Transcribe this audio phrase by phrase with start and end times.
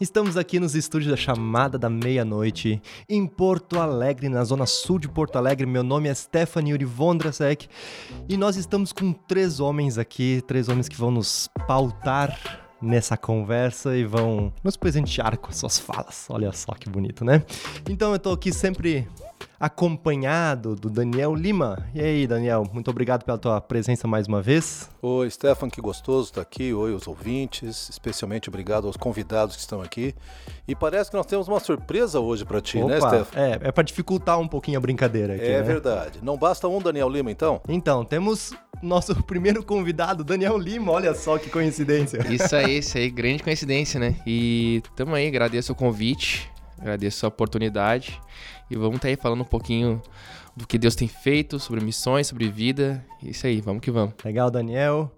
[0.00, 5.08] Estamos aqui nos estúdios da Chamada da Meia-Noite, em Porto Alegre, na zona sul de
[5.08, 5.66] Porto Alegre.
[5.66, 7.68] Meu nome é Stephanie Uri Vondrasek
[8.28, 12.38] e nós estamos com três homens aqui, três homens que vão nos pautar
[12.80, 16.26] nessa conversa e vão nos presentear com suas falas.
[16.28, 17.42] Olha só que bonito, né?
[17.88, 19.06] Então eu tô aqui sempre
[19.60, 21.86] acompanhado do Daniel Lima.
[21.94, 24.88] E aí, Daniel, muito obrigado pela tua presença mais uma vez.
[25.02, 26.72] Oi, Stefan, que gostoso estar aqui.
[26.72, 27.90] Oi, os ouvintes.
[27.90, 30.14] Especialmente obrigado aos convidados que estão aqui.
[30.66, 33.38] E parece que nós temos uma surpresa hoje para ti, né, Opa, né, Stefan?
[33.38, 35.44] É, é para dificultar um pouquinho a brincadeira aqui.
[35.44, 35.62] É né?
[35.62, 36.20] verdade.
[36.22, 37.60] Não basta um Daniel Lima, então?
[37.68, 40.90] Então, temos nosso primeiro convidado, Daniel Lima.
[40.90, 42.24] Olha só que coincidência.
[42.32, 44.16] Isso aí, isso aí, grande coincidência, né?
[44.26, 48.18] E tamo aí, agradeço o convite, agradeço a oportunidade
[48.70, 50.00] e vamos estar tá aí falando um pouquinho
[50.56, 53.04] do que Deus tem feito, sobre missões, sobre vida.
[53.22, 54.14] Isso aí, vamos que vamos.
[54.24, 55.10] Legal, Daniel.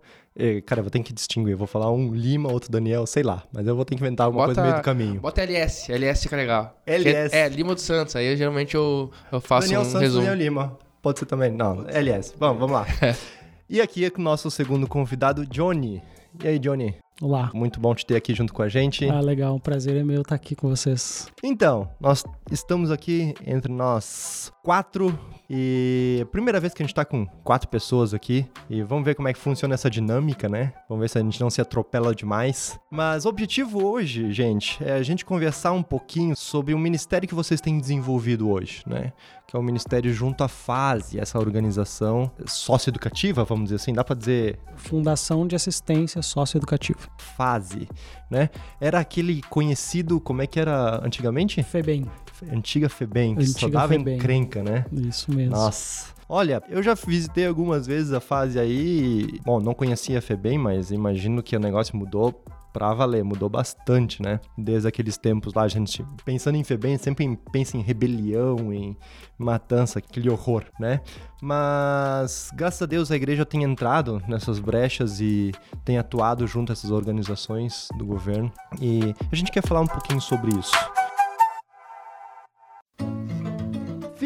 [0.64, 1.52] Cara, eu vou ter que distinguir.
[1.52, 3.42] Eu vou falar um Lima, outro Daniel, sei lá.
[3.52, 5.20] Mas eu vou ter que inventar alguma Bota- coisa no meio do caminho.
[5.20, 6.80] Bota LS, LS fica legal.
[6.86, 7.30] LS.
[7.30, 10.26] Que É, Lima dos Santos, aí eu, geralmente eu, eu faço Daniel um Santos, resumo.
[10.26, 10.78] Daniel Lima.
[11.02, 11.50] Pode ser também.
[11.50, 12.34] Não, LS.
[12.38, 12.86] Vamos, vamos lá.
[13.68, 16.00] e aqui é com o nosso segundo convidado, Johnny.
[16.42, 16.94] E aí, Johnny?
[17.20, 17.50] Olá.
[17.54, 19.08] Muito bom te ter aqui junto com a gente.
[19.08, 19.54] Ah, legal.
[19.54, 21.28] Um prazer é meu estar aqui com vocês.
[21.42, 25.16] Então, nós estamos aqui entre nós quatro
[25.54, 29.04] e é a primeira vez que a gente tá com quatro pessoas aqui e vamos
[29.04, 30.72] ver como é que funciona essa dinâmica, né?
[30.88, 32.80] Vamos ver se a gente não se atropela demais.
[32.90, 37.34] Mas o objetivo hoje, gente, é a gente conversar um pouquinho sobre o ministério que
[37.34, 39.12] vocês têm desenvolvido hoje, né?
[39.46, 44.16] Que é o ministério junto à Fase, essa organização socioeducativa, vamos dizer assim, dá pra
[44.16, 47.00] dizer Fundação de Assistência Socioeducativa.
[47.18, 47.86] Fase,
[48.30, 48.48] né?
[48.80, 51.62] Era aquele conhecido, como é que era antigamente?
[51.62, 52.06] FEBEM.
[52.50, 54.16] Antiga Febem, que só Antiga dava Febem.
[54.16, 54.84] encrenca, né?
[54.92, 55.41] Isso mesmo.
[55.50, 56.12] Nossa.
[56.28, 59.38] Olha, eu já visitei algumas vezes a fase aí.
[59.44, 62.42] Bom, não conhecia a Febem, mas imagino que o negócio mudou
[62.72, 64.40] pra valer, mudou bastante, né?
[64.56, 68.96] Desde aqueles tempos lá, a gente pensando em Febem, sempre em- pensa em rebelião, em
[69.38, 71.02] matança, aquele horror, né?
[71.42, 75.52] Mas graças a Deus a igreja tem entrado nessas brechas e
[75.84, 78.50] tem atuado junto a essas organizações do governo.
[78.80, 80.72] E a gente quer falar um pouquinho sobre isso.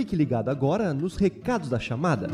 [0.06, 2.28] Fique ligado agora nos recados da chamada.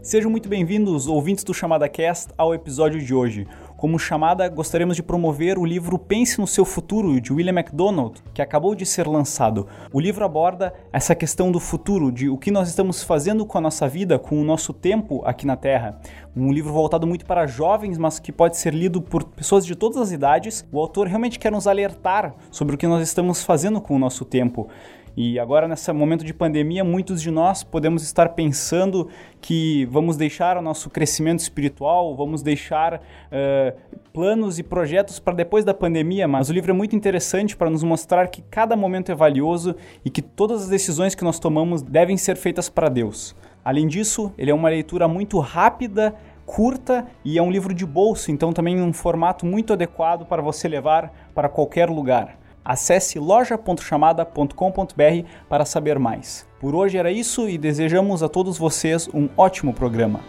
[0.00, 3.46] Sejam muito bem-vindos, ouvintes do Chamada Cast, ao episódio de hoje.
[3.80, 8.42] Como chamada, gostaríamos de promover o livro Pense no Seu Futuro, de William MacDonald, que
[8.42, 9.66] acabou de ser lançado.
[9.90, 13.60] O livro aborda essa questão do futuro, de o que nós estamos fazendo com a
[13.62, 15.98] nossa vida, com o nosso tempo aqui na Terra.
[16.36, 19.96] Um livro voltado muito para jovens, mas que pode ser lido por pessoas de todas
[19.96, 20.62] as idades.
[20.70, 24.26] O autor realmente quer nos alertar sobre o que nós estamos fazendo com o nosso
[24.26, 24.68] tempo.
[25.16, 29.08] E agora, nesse momento de pandemia, muitos de nós podemos estar pensando
[29.40, 33.74] que vamos deixar o nosso crescimento espiritual, vamos deixar eh,
[34.12, 37.82] planos e projetos para depois da pandemia, mas o livro é muito interessante para nos
[37.82, 42.16] mostrar que cada momento é valioso e que todas as decisões que nós tomamos devem
[42.16, 43.34] ser feitas para Deus.
[43.64, 46.14] Além disso, ele é uma leitura muito rápida,
[46.46, 50.66] curta e é um livro de bolso, então também um formato muito adequado para você
[50.66, 52.39] levar para qualquer lugar.
[52.70, 56.46] Acesse loja.chamada.com.br para saber mais.
[56.60, 60.20] Por hoje era isso e desejamos a todos vocês um ótimo programa.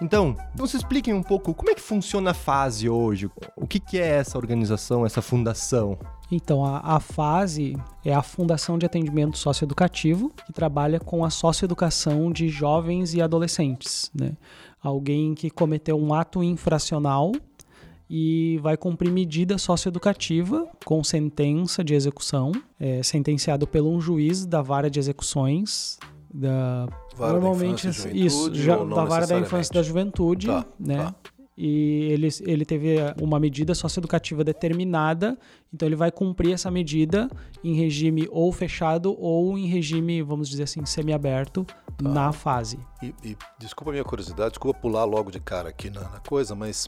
[0.00, 3.28] Então, nos expliquem um pouco como é que funciona a fase hoje.
[3.56, 5.98] O que, que é essa organização, essa fundação?
[6.30, 12.30] Então, a, a FASE é a Fundação de Atendimento Socioeducativo, que trabalha com a socioeducação
[12.30, 14.12] de jovens e adolescentes.
[14.14, 14.34] Né?
[14.82, 17.32] Alguém que cometeu um ato infracional
[18.08, 24.60] e vai cumprir medida socioeducativa com sentença de execução, é, sentenciado por um juiz da
[24.60, 25.98] vara de execuções
[26.32, 26.86] da
[27.16, 30.64] Vara da normalmente infância e isso já, da vara da infância e da juventude Tá,
[30.78, 31.14] né tá.
[31.62, 35.36] E ele, ele teve uma medida socioeducativa determinada,
[35.72, 37.28] então ele vai cumprir essa medida
[37.62, 41.66] em regime ou fechado ou em regime, vamos dizer assim, semiaberto
[42.02, 42.08] Tá.
[42.08, 42.78] na fase.
[43.02, 46.54] E, e desculpa a minha curiosidade, desculpa pular logo de cara aqui na, na coisa,
[46.54, 46.86] mas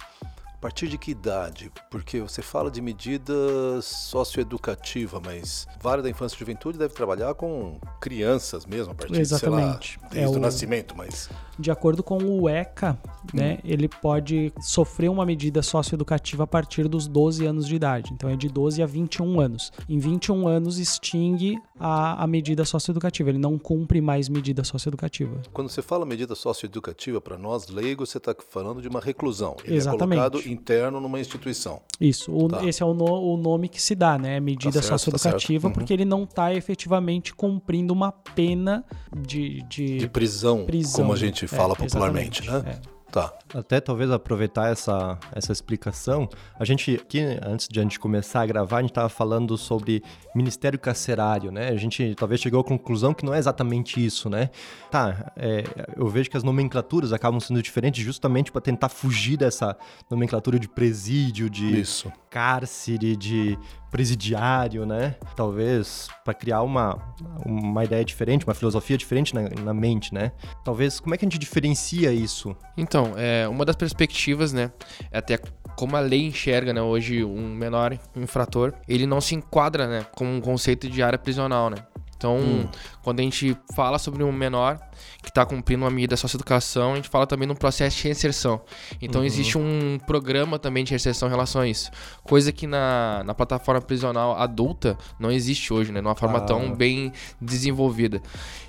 [0.59, 1.71] partir de que idade?
[1.91, 7.79] Porque você fala de medidas socioeducativa, mas Vara da Infância e Juventude deve trabalhar com
[8.01, 9.81] crianças mesmo, a partir Exatamente.
[9.81, 11.29] de, sei lá, desde É o- nascimento, mas
[11.59, 12.99] De acordo com o ECA,
[13.33, 18.11] né, ele pode sofrer uma medida socioeducativa a partir dos 12 anos de idade.
[18.13, 19.71] Então é de 12 a 21 anos.
[19.89, 23.29] Em 21 anos extingue a, a medida socioeducativa.
[23.31, 25.41] Ele não cumpre mais medida socioeducativa.
[25.53, 29.57] quando você fala medida socioeducativa, para nós leigos, você está falando de uma reclusão.
[29.65, 30.19] Ele Exatamente.
[30.19, 31.81] é colocado interno numa instituição.
[32.01, 32.65] Isso, o- Tá.
[32.65, 33.05] esse é o, no-
[33.35, 34.41] o nome que se dá, né?
[34.41, 35.65] Medida Tá certo, tá socioeducativa, certo.
[35.67, 35.73] Uhum.
[35.73, 38.85] porque ele não está efetivamente cumprindo uma pena
[39.15, 41.03] de, de, De prisão, prisão.
[41.03, 42.63] como a gente fala É, popularmente, né?
[42.89, 43.03] é.
[43.13, 43.31] Tá.
[43.55, 46.27] Até talvez aproveitar essa, essa explicação.
[46.59, 50.03] A gente, aqui, antes de a gente começar a gravar, a gente estava falando sobre
[50.35, 51.69] ministério carcerário, né?
[51.69, 54.49] A gente talvez chegou à conclusão que não é exatamente isso, né?
[54.91, 55.63] Tá, é,
[55.95, 59.77] eu vejo que as nomenclaturas acabam sendo diferentes justamente para tentar fugir dessa
[60.11, 62.11] nomenclatura de presídio, de Isso.
[62.31, 63.59] cárcere, de
[63.93, 65.15] presidiário, né?
[65.37, 66.99] Talvez para criar uma,
[67.45, 70.33] uma ideia diferente, uma filosofia diferente na, na mente, né?
[70.65, 72.57] Talvez, como é que a gente diferencia isso?
[72.77, 74.73] Então, é, uma das perspectivas, né,
[75.11, 75.39] é até
[75.77, 80.25] como a lei enxerga, né, hoje um menor infrator, ele não se enquadra, né, com
[80.25, 81.77] um conceito de área prisional, né.
[82.23, 82.71] Então,
[83.03, 84.79] quando a gente fala sobre um menor
[85.23, 88.61] que está cumprindo uma medida socioeducação, a gente fala também num processo de reinserção.
[89.01, 91.91] Então, existe um programa também de reinserção em relação a isso.
[92.23, 96.01] Coisa que na, na plataforma prisional adulta não existe hoje, né?
[96.01, 96.43] Numa forma Ah.
[96.43, 98.23] tão bem desenvolvida.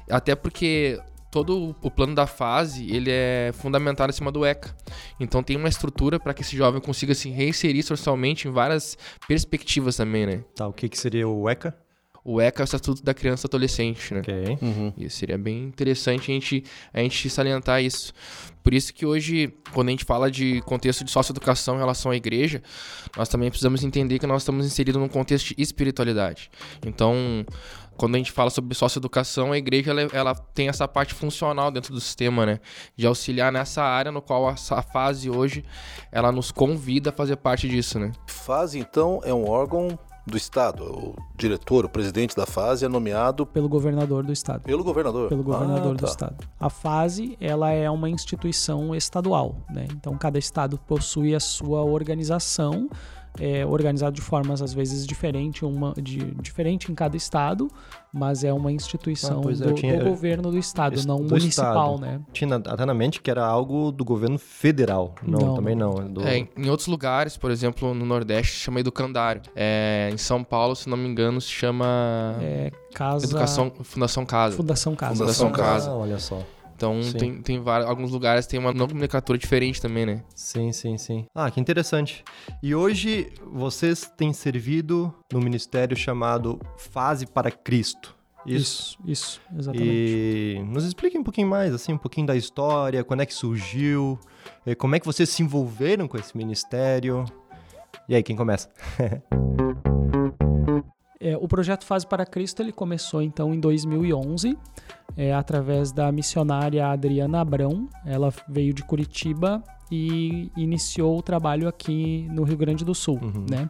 [0.09, 0.99] Até porque
[1.29, 4.75] todo o plano da fase ele é fundamentado em cima do ECA.
[5.19, 8.97] Então tem uma estrutura para que esse jovem consiga se reinserir socialmente em várias
[9.27, 10.43] perspectivas também, né?
[10.55, 11.75] Tá, o que, que seria o ECA?
[12.25, 14.21] O ECA é o Estatuto da Criança e Adolescente, né?
[14.21, 14.57] Ok.
[14.61, 14.93] Uhum.
[14.97, 18.13] E seria bem interessante a gente, a gente salientar isso.
[18.63, 22.15] Por isso que hoje, quando a gente fala de contexto de socioeducação em relação à
[22.15, 22.63] igreja,
[23.17, 26.49] nós também precisamos entender que nós estamos inseridos num contexto de espiritualidade.
[26.85, 27.45] Então,
[27.97, 31.93] quando a gente fala sobre socioeducação, a igreja ela, ela tem essa parte funcional dentro
[31.93, 32.59] do sistema, né?
[32.95, 35.65] De auxiliar nessa área no qual a, a fase hoje,
[36.09, 38.13] ela nos convida a fazer parte disso, né?
[38.27, 40.83] Fase, então, é um órgão do Estado.
[40.85, 44.61] O diretor, o presidente da fase é nomeado pelo governador do estado.
[44.61, 45.27] pelo governador.
[45.29, 46.07] Pelo governador Ah, do tá.
[46.07, 46.47] estado.
[46.59, 49.85] A fase, ela é uma instituição estadual, né?
[49.91, 52.89] Então cada estado possui a sua organização,
[53.39, 57.69] é, organizado de formas às vezes diferente, uma de, diferente em cada estado,
[58.13, 61.17] mas é uma instituição Ah, é, do, eu tinha- do governo do estado, Est- não
[61.17, 62.01] do municipal, estado.
[62.01, 62.21] né?
[62.31, 65.15] Tinha até na mente que era algo do governo federal.
[65.25, 65.93] Não, Não, também não.
[65.93, 69.41] é do- É, em- outros lugares, por exemplo, no Nordeste, chama educandário.
[69.55, 74.55] É, em São Paulo, se não me engano, se chama É, casa Educação Fundação Casa.
[74.55, 75.15] Fundação Casa.
[75.15, 75.89] Fundação Casa.
[75.89, 76.39] Ah, olha só.
[76.83, 77.17] Então Sim.
[77.17, 80.21] tem, tem vários, alguns lugares tem uma nomenclatura diferente também, né?
[80.35, 81.25] Sim, sim, sim.
[81.33, 82.25] Ah, que interessante.
[82.61, 88.13] E hoje vocês têm servido no ministério chamado Fase para Cristo.
[88.45, 88.97] Isso.
[89.05, 89.87] Isso, isso, exatamente.
[89.87, 94.19] E nos explique um pouquinho mais, assim, um pouquinho da história, quando é que surgiu,
[94.77, 97.23] como é que vocês se envolveram com esse ministério.
[98.09, 98.69] E aí, quem começa?
[101.23, 104.57] É, o projeto Fase para Cristo ele começou então em 2011,
[105.15, 107.87] é, através da missionária Adriana Abrão.
[108.05, 113.19] Ela veio de Curitiba e iniciou o trabalho aqui no Rio Grande do Sul.
[113.21, 113.45] Uhum.
[113.49, 113.69] Né?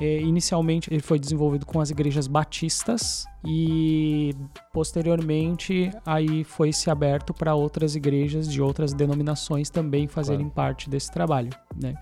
[0.00, 4.34] É, inicialmente ele foi desenvolvido com as igrejas batistas e
[4.72, 11.12] posteriormente aí foi se aberto para outras igrejas de outras denominações também fazerem parte desse
[11.12, 11.50] trabalho.
[11.80, 11.94] Né?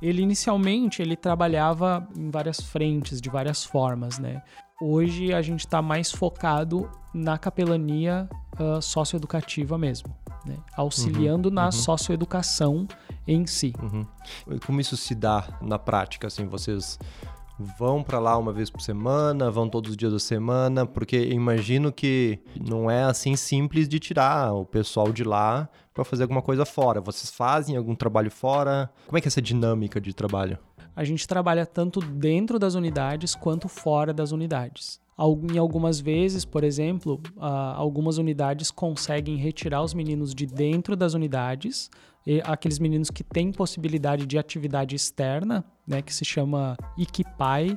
[0.00, 4.42] Ele inicialmente ele trabalhava em várias frentes, de várias formas, né?
[4.80, 8.28] Hoje a gente está mais focado na capelania
[8.58, 10.14] ah, socioeducativa mesmo,
[10.46, 10.56] né?
[10.76, 12.86] auxiliando na socioeducação
[13.26, 13.72] em si.
[13.82, 14.06] Uhum.
[14.50, 16.98] E Como isso se dá na prática, assim, vocês
[17.58, 21.92] vão para lá uma vez por semana, vão todos os dias da semana, porque imagino
[21.92, 26.64] que não é assim simples de tirar o pessoal de lá para fazer alguma coisa
[26.64, 27.00] fora.
[27.00, 28.88] Vocês fazem algum trabalho fora?
[29.04, 30.56] Como é que é essa dinâmica de trabalho?
[30.94, 35.00] A gente trabalha tanto dentro das unidades quanto fora das unidades.
[35.52, 41.90] Em algumas vezes, por exemplo, algumas unidades conseguem retirar os meninos de dentro das unidades,
[42.44, 47.76] aqueles meninos que têm possibilidade de atividade externa, né, que se chama Ikipai.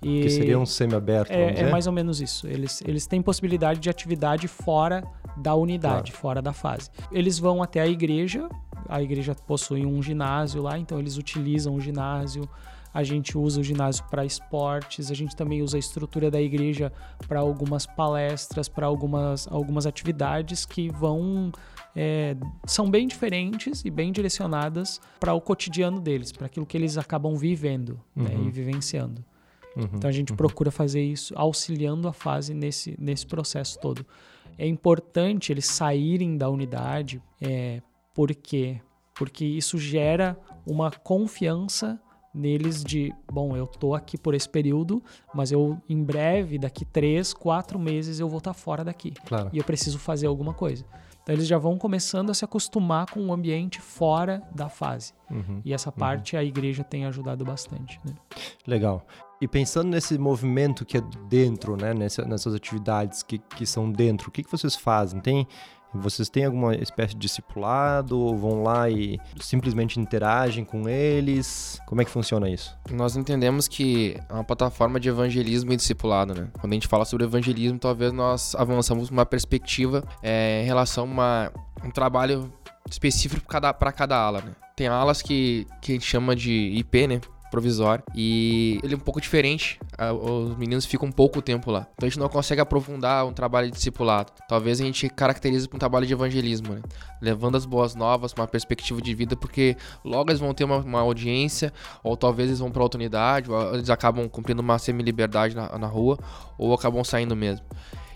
[0.00, 2.46] E Que seria um semi-aberto, é, é mais ou menos isso.
[2.46, 5.02] Eles, eles têm possibilidade de atividade fora
[5.36, 6.90] da unidade, fora da fase.
[7.10, 8.48] Eles vão até a igreja,
[8.88, 12.48] a igreja possui um ginásio lá, então eles utilizam o ginásio.
[12.94, 16.90] a gente usa o ginásio para esportes, a gente também usa a estrutura da igreja
[17.28, 21.52] para algumas palestras, para algumas, algumas atividades que vão.
[21.94, 22.36] É,
[22.66, 27.34] são bem diferentes e bem direcionadas para o cotidiano deles, para aquilo que eles acabam
[27.36, 28.46] vivendo né, Uhum.
[28.46, 29.24] e vivenciando.
[29.78, 29.88] Uhum.
[29.94, 34.04] Então a gente procura fazer isso auxiliando a fase nesse, nesse processo todo.
[34.58, 37.80] É importante eles saírem da unidade, é,
[38.12, 38.80] por quê?
[39.14, 42.00] Porque isso gera uma confiança
[42.34, 45.02] neles de, bom, eu tô aqui por esse período,
[45.34, 49.50] mas eu em breve, daqui três, quatro meses, eu vou estar fora daqui Claro.
[49.52, 50.84] e eu preciso fazer alguma coisa.
[51.28, 55.12] Então eles já vão começando a se acostumar com o ambiente fora da fase.
[55.30, 55.60] Uhum.
[55.62, 58.00] E essa parte a igreja tem ajudado bastante.
[58.02, 58.14] Né?
[58.66, 59.06] Legal.
[59.38, 64.30] E pensando nesse movimento que é dentro, né, nessa- nessas atividades que, que são dentro,
[64.30, 65.20] o que, que vocês fazem?
[65.20, 65.46] Tem,
[65.94, 68.18] vocês têm alguma espécie de discipulado?
[68.18, 71.78] Ou vão lá e simplesmente interagem com eles?
[71.86, 72.76] Como é que funciona isso?
[72.90, 76.48] Nós entendemos que é uma plataforma de evangelismo e discipulado, né?
[76.60, 81.06] Quando a gente fala sobre evangelismo, talvez nós avançamos uma perspectiva é, em relação a
[81.06, 81.52] uma-
[81.84, 82.52] um trabalho
[82.90, 84.52] específico para cada, cada ala, né?
[84.76, 87.20] Tem alas que, que a gente chama de IP, né?
[87.50, 88.04] Provisório.
[88.14, 89.80] E ele é um pouco diferente.
[90.22, 91.86] Os meninos ficam um pouco tempo lá.
[91.94, 94.32] Então a gente não consegue aprofundar um trabalho de discipulado.
[94.48, 96.82] Talvez a gente caracterize um trabalho de evangelismo, né?
[97.20, 101.00] Levando as boas novas, uma perspectiva de vida, porque logo eles vão ter uma, uma
[101.00, 105.86] audiência, ou talvez eles vão para outra unidade, eles acabam cumprindo uma semi-liberdade na, na
[105.86, 106.18] rua,
[106.56, 107.64] ou acabam saindo mesmo.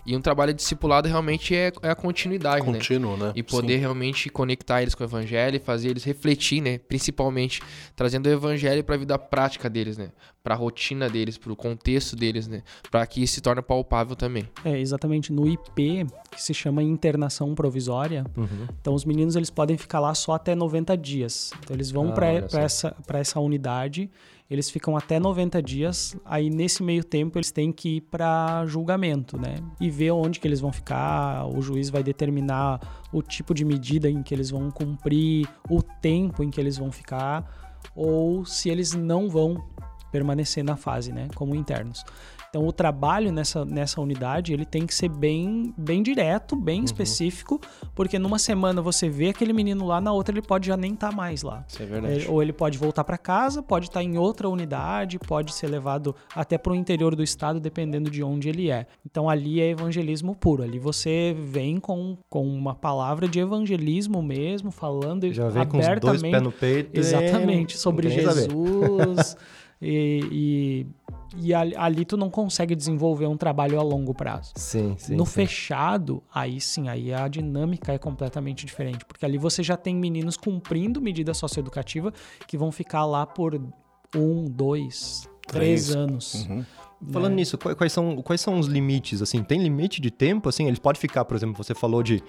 [0.05, 2.73] E um trabalho discipulado realmente é, é a continuidade, né?
[2.73, 3.31] Contínuo, né?
[3.35, 6.77] E poder realmente conectar eles com o evangelho e fazer eles refletir, né?
[6.77, 7.61] Principalmente
[7.95, 10.09] trazendo o evangelho para a vida prática deles, né?
[10.43, 12.63] Para a rotina deles, para o contexto deles, né?
[12.91, 14.49] Para que isso se torne palpável também.
[14.65, 18.25] É, exatamente no IP, que se chama internação provisória.
[18.35, 18.67] Uhum.
[18.81, 21.51] Então os meninos eles podem ficar lá só até 90 dias.
[21.63, 24.11] Então eles vão Ah, para essa, pra essa unidade,
[24.49, 26.15] eles ficam até 90 dias.
[26.25, 29.55] Aí nesse meio tempo eles têm que ir para julgamento, né?
[29.79, 31.45] E ver onde que eles vão ficar.
[31.47, 36.43] O juiz vai determinar o tipo de medida em que eles vão cumprir, o tempo
[36.43, 39.63] em que eles vão ficar, ou se eles não vão
[40.11, 41.27] permanecer na fase, né?
[41.33, 42.03] Como internos.
[42.53, 46.85] Então o trabalho nessa, nessa unidade ele tem que ser bem, bem direto, bem Uhum.
[46.85, 47.59] específico,
[47.95, 51.11] porque numa semana você vê aquele menino lá, na outra ele pode já nem estar
[51.11, 51.65] mais lá.
[51.67, 52.25] Isso é verdade.
[52.27, 56.15] É, ou ele pode voltar para casa, pode estar em outra unidade, pode ser levado
[56.35, 58.85] até para o interior do estado, dependendo de onde ele é.
[59.03, 60.61] Então ali é evangelismo puro.
[60.61, 65.85] Ali você vem com, com uma palavra de evangelismo mesmo, falando Já vem com os
[65.87, 66.31] dois abertamente.
[66.31, 66.99] pés no peito.
[66.99, 68.09] Exatamente, sobre.
[68.11, 69.35] Jesus.
[69.83, 70.85] e,
[71.37, 74.53] e, e ali, tu não consegue desenvolver um trabalho a longo prazo.
[74.55, 75.15] Sim, sim.
[75.15, 75.33] no sim.
[75.33, 79.03] fechado, aí sim, aí a dinâmica é completamente diferente.
[79.05, 82.13] Porque ali você já tem meninos cumprindo medida socioeducativa
[82.47, 83.61] que vão ficar lá por
[84.15, 85.95] um, dois, três, Três.
[85.95, 86.45] anos.
[86.47, 86.65] Uhum.
[87.11, 87.37] Falando né?
[87.37, 89.21] nisso, quais, são, quais são os limites?
[89.21, 90.47] Assim, tem limite de tempo?
[90.47, 92.23] Assim, eles podem ficar, por exemplo, você falou de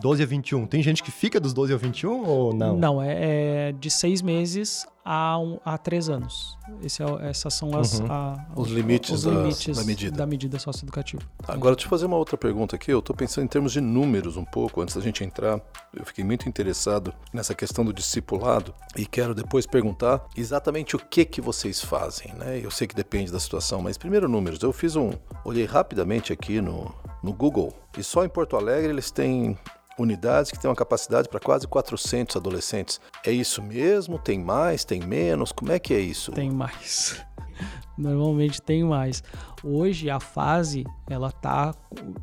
[0.00, 0.66] 12 a 21.
[0.66, 2.76] Tem gente que fica dos 12 a 21 ou não?
[2.76, 6.56] Não, é, é de seis meses a, um, a três anos.
[6.82, 8.06] Esse é, essas são as, Uhum.
[8.10, 10.16] a- Os limites os da- limites da medida.
[10.16, 11.22] da medida socioeducativa.
[11.48, 12.92] Agora, deixa eu fazer uma outra pergunta aqui.
[12.92, 15.60] Eu estou pensando em termos de números um pouco, antes da gente entrar.
[15.94, 21.24] Eu fiquei muito interessado nessa questão do discipulado e quero depois perguntar exatamente o que
[21.24, 22.60] que vocês fazem, né?
[22.62, 24.62] Eu sei que depende da situação, mas primeiro números.
[24.62, 25.10] Eu fiz um...
[25.44, 29.58] Olhei rapidamente aqui no, no Google e só em Porto Alegre eles têm
[30.00, 33.00] unidades que têm uma capacidade para quase 400 adolescentes.
[33.24, 34.18] É isso mesmo?
[34.18, 34.84] Tem mais?
[34.84, 35.52] Tem menos?
[35.52, 36.32] Como é que é isso?
[36.32, 37.24] Tem mais.
[37.96, 39.22] Normalmente tem mais.
[39.62, 41.74] Hoje a fase ela tá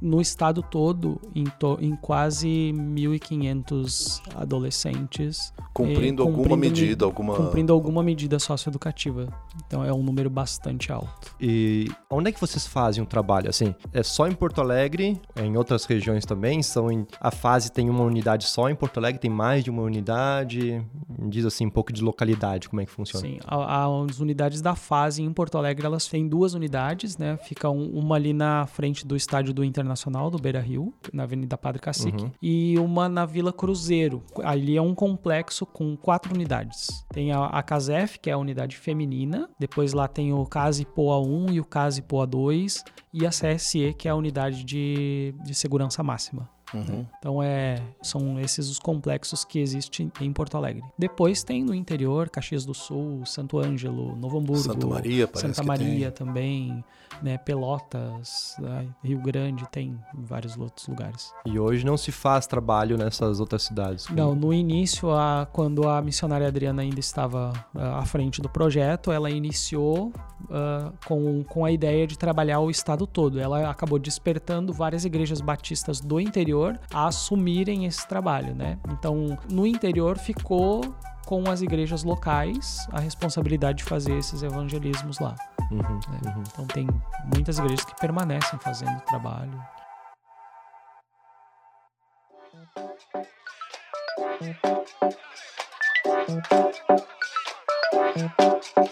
[0.01, 7.35] no estado todo em, to- em quase 1.500 adolescentes Cumprindo eh, alguma cumprindo medida, alguma...
[7.35, 9.27] cumprindo alguma medida socioeducativa.
[9.67, 11.35] Então é um número bastante alto.
[11.39, 13.49] E onde é que vocês fazem o trabalho?
[13.49, 15.19] Assim, é só em Porto Alegre?
[15.35, 16.63] É em outras regiões também?
[16.63, 19.19] São em, a fase tem uma unidade só em Porto Alegre?
[19.19, 20.83] Tem mais de uma unidade?
[21.29, 23.27] Diz assim, um pouco de localidade, como é que funciona?
[23.27, 27.26] Sim, a- a- as unidades da fase em Porto Alegre, elas têm duas unidades, né?
[27.35, 31.57] Fica um- uma ali na frente do estádio do Internacional, do Beira Rio, na Avenida
[31.57, 32.31] Padre Cacique, Uhum.
[32.41, 34.23] e uma na Vila Cruzeiro.
[34.43, 37.05] Ali é um complexo com quatro unidades.
[37.11, 41.19] Tem a, a Casef, que é a unidade feminina, depois lá tem o Case Poa
[41.19, 45.55] 1 e o Case Poa 2, e a CSE, que é a unidade de, de
[45.55, 46.49] segurança máxima.
[46.73, 47.05] Uhum.
[47.17, 50.83] Então é, são esses os complexos que existem em Porto Alegre.
[50.97, 55.67] Depois tem no interior, Caxias do Sul, Santo Ângelo, Novo Hamburgo, Santa Maria, Santa que
[55.67, 56.27] Maria tem.
[56.27, 56.83] também,
[57.21, 61.33] né, Pelotas, ai, Rio Grande, tem vários outros lugares.
[61.45, 64.07] E hoje não se faz trabalho nessas outras cidades.
[64.09, 69.11] Não, no início, a, quando a missionária Adriana ainda estava ah, à frente do projeto,
[69.11, 70.11] ela iniciou
[70.49, 73.39] ah, com, com a ideia de trabalhar o estado todo.
[73.39, 76.56] Ela acabou despertando várias igrejas batistas do interior
[76.93, 78.77] a assumirem esse trabalho, né?
[78.89, 80.81] Então, no interior ficou
[81.27, 85.35] com as igrejas locais a responsabilidade de fazer esses evangelismos lá.
[85.69, 86.19] Uhum, né?
[86.25, 86.43] uhum.
[86.47, 86.87] Então tem
[87.33, 89.61] muitas igrejas que permanecem fazendo o trabalho.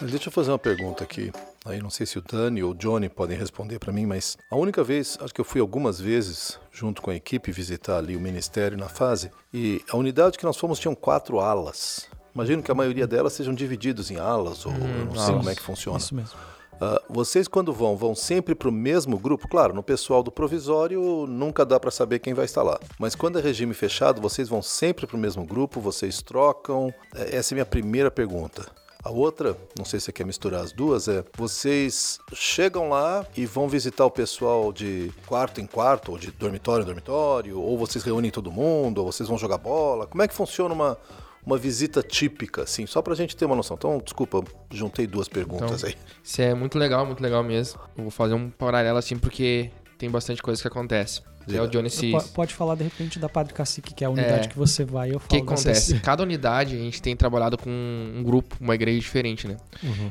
[0.02, 1.32] Mas deixa eu fazer uma pergunta aqui.
[1.66, 4.56] Aí não sei se o Dani ou o Johnny podem responder para mim, mas a
[4.56, 8.20] única vez, acho que eu fui algumas vezes junto com a equipe visitar ali o
[8.20, 12.08] ministério na fase, e a unidade que nós fomos tinham quatro alas.
[12.34, 15.38] Imagino que a maioria delas sejam divididos em alas, ou eu não sei alas.
[15.38, 15.98] como é que funciona.
[15.98, 16.38] Isso mesmo.
[16.80, 19.48] Ah, vocês, quando vão, vão sempre para o mesmo grupo?
[19.48, 22.78] Claro, no pessoal do provisório nunca dá para saber quem vai estar lá.
[23.00, 25.80] Mas quando é regime fechado, vocês vão sempre para o mesmo grupo?
[25.80, 26.94] Vocês trocam?
[27.16, 28.66] É, Essa é a minha primeira pergunta.
[29.06, 33.46] A outra, não sei se você quer misturar as duas, é: vocês chegam lá e
[33.46, 38.04] vão visitar o pessoal de quarto em quarto, ou de dormitório em dormitório, ou vocês
[38.04, 40.08] reúnem todo mundo, ou vocês vão jogar bola?
[40.08, 40.98] Como é que funciona uma,
[41.46, 42.88] uma visita típica, assim?
[42.88, 43.76] Só pra gente ter uma noção.
[43.78, 45.96] Então, desculpa, juntei duas perguntas Então, aí.
[46.24, 47.80] Isso é muito legal, muito legal mesmo.
[47.96, 49.70] Eu vou fazer um paralelo assim porque
[50.00, 51.22] tem bastante coisa que acontece.
[51.48, 51.90] É o Johnny
[52.34, 54.50] Pode falar de repente da Padre Cacique, que é a unidade É.
[54.50, 56.00] que você vai, eu O falo que da acontece?
[56.02, 59.58] Cada unidade a gente tem trabalhado com um grupo, uma igreja diferente, né?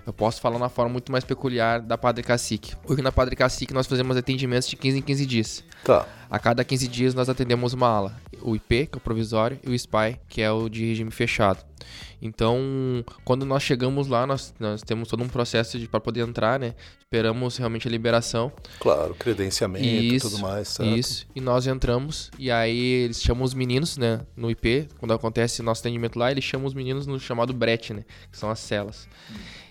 [0.07, 2.75] Eu posso falar na forma muito mais peculiar da Padre Cacique.
[2.87, 5.65] Hoje na Padre Cacique nós fazemos atendimentos de 15 em 15 dias.
[5.83, 6.07] Tá.
[6.31, 8.17] A cada 15 dias nós atendemos uma ala.
[8.43, 11.65] O IP, que é o provisório, e o SPY, que é o de regime fechado.
[12.21, 16.75] Então, quando nós chegamos lá, nós, nós temos todo um processo para poder entrar, né?
[17.01, 18.51] Esperamos realmente a liberação.
[18.81, 20.97] Claro, credenciamento e tudo mais, certo?
[20.97, 21.24] Isso.
[21.35, 25.81] E nós entramos e aí eles chamam os meninos, né, no IP, quando acontece nosso
[25.81, 29.09] atendimento lá, eles chamam os meninos no chamado brete, né, que são as celas.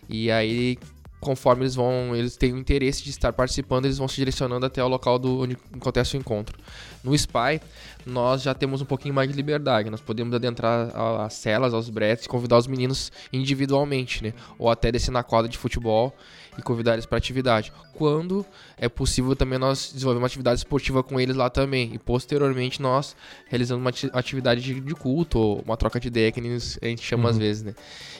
[0.09, 0.77] E aí
[1.23, 4.83] conforme eles vão, eles têm o interesse de estar participando, eles vão se direcionando até
[4.83, 6.59] o local do onde acontece o encontro.
[7.03, 7.61] No SPY,
[8.05, 10.91] nós já temos um pouquinho mais de liberdade, nós podemos adentrar
[11.21, 15.57] as celas, aos bretes, convidar os meninos individualmente, né, ou até descer na quadra de
[15.57, 16.13] futebol
[16.57, 17.71] e convidar eles para atividade.
[17.93, 18.45] Quando
[18.77, 21.91] é possível também nós desenvolver uma atividade esportiva com eles lá também.
[21.93, 23.15] E posteriormente nós
[23.47, 27.01] realizando uma ati- atividade de, de culto, ou uma troca de ideia que a gente-
[27.03, 27.73] chama às vezes, né?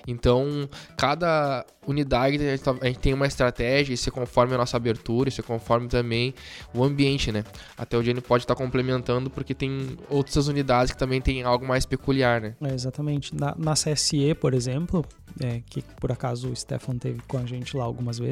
[0.08, 0.68] Então,
[0.98, 5.42] cada unidade a gente tá- tem uma estratégia, isso é conforme a nossa abertura, isso
[5.42, 6.34] é conforme também
[6.74, 7.44] o ambiente, né?
[7.78, 11.86] Até o Jenny pode estar complementando, porque tem outras unidades que também tem algo mais
[11.86, 12.56] peculiar, né?
[12.62, 13.36] É, exatamente.
[13.36, 15.06] Na, na CSE, por exemplo,
[15.40, 18.23] é, que por acaso o Stefan teve com a gente lá algumas vezes,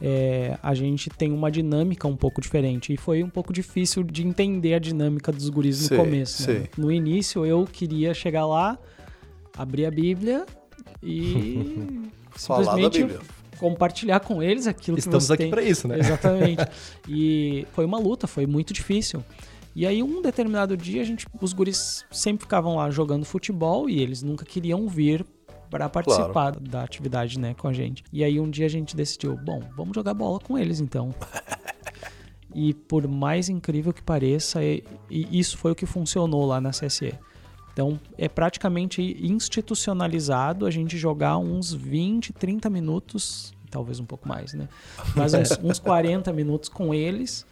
[0.00, 2.92] é, a gente tem uma dinâmica um pouco diferente.
[2.92, 6.50] E foi um pouco difícil de entender a dinâmica dos guris no começo.
[6.50, 6.64] né?
[6.76, 8.78] No início, eu queria chegar lá,
[9.56, 10.44] abrir a Bíblia
[11.02, 13.20] e Falar da simplesmente Bíblia.
[13.58, 15.98] compartilhar com eles aquilo Estamos que você aqui pra isso, né?
[15.98, 16.64] Exatamente.
[17.08, 19.22] E foi uma luta, foi muito difícil.
[19.76, 24.00] E aí, um determinado dia, a gente, os guris sempre ficavam lá jogando futebol e
[24.00, 25.24] eles nunca queriam vir
[25.70, 28.04] para participar da atividade, né, com a gente.
[28.12, 31.14] E aí, um dia a gente decidiu, bom, vamos jogar bola com eles, então.
[32.54, 34.60] e por mais incrível que pareça,
[35.10, 37.14] isso foi o que funcionou lá na CSE.
[37.72, 44.54] Então, é praticamente institucionalizado a gente jogar uns 20, 30 minutos, talvez um pouco mais,
[44.54, 44.68] né?
[45.16, 47.44] Mas uns, uns 40 minutos com eles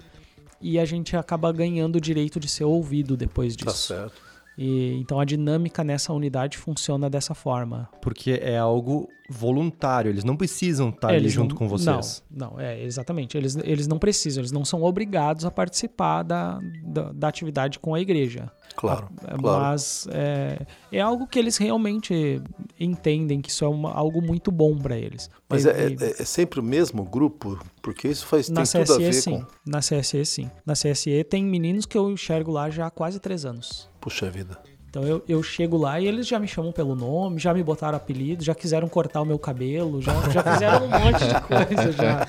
[0.61, 3.89] e a gente acaba ganhando o direito de ser ouvido depois Tá disso.
[3.89, 4.23] certo.
[4.59, 7.89] E, então a dinâmica nessa unidade funciona dessa forma.
[8.03, 12.23] Porque é algo voluntário, eles não precisam estar ali junto não- com vocês.
[12.31, 13.37] Não, não, é exatamente.
[13.37, 17.95] Eles, eles não precisam, eles não são obrigados a participar da, da, da atividade com
[17.95, 18.51] a igreja.
[18.77, 19.63] Claro, Ah, claro.
[19.63, 22.43] Mas é, é algo que eles realmente
[22.79, 25.31] entendem que isso é uma- algo muito bom para eles.
[25.49, 27.59] Mas E- é, e- é- é sempre o mesmo grupo?
[27.81, 29.41] Porque isso faz, na tem tudo a CSE, ver sim.
[29.41, 29.47] com...
[29.71, 30.51] Na CSE, sim.
[30.67, 33.91] Na CSE tem meninos que eu enxergo lá já há quase três anos.
[34.03, 34.59] Puxa vida.
[34.91, 37.97] Então eu, eu chego lá e eles já me chamam pelo nome, já me botaram
[37.97, 42.29] apelido, já quiseram cortar o meu cabelo, já, já fizeram um monte de coisa já.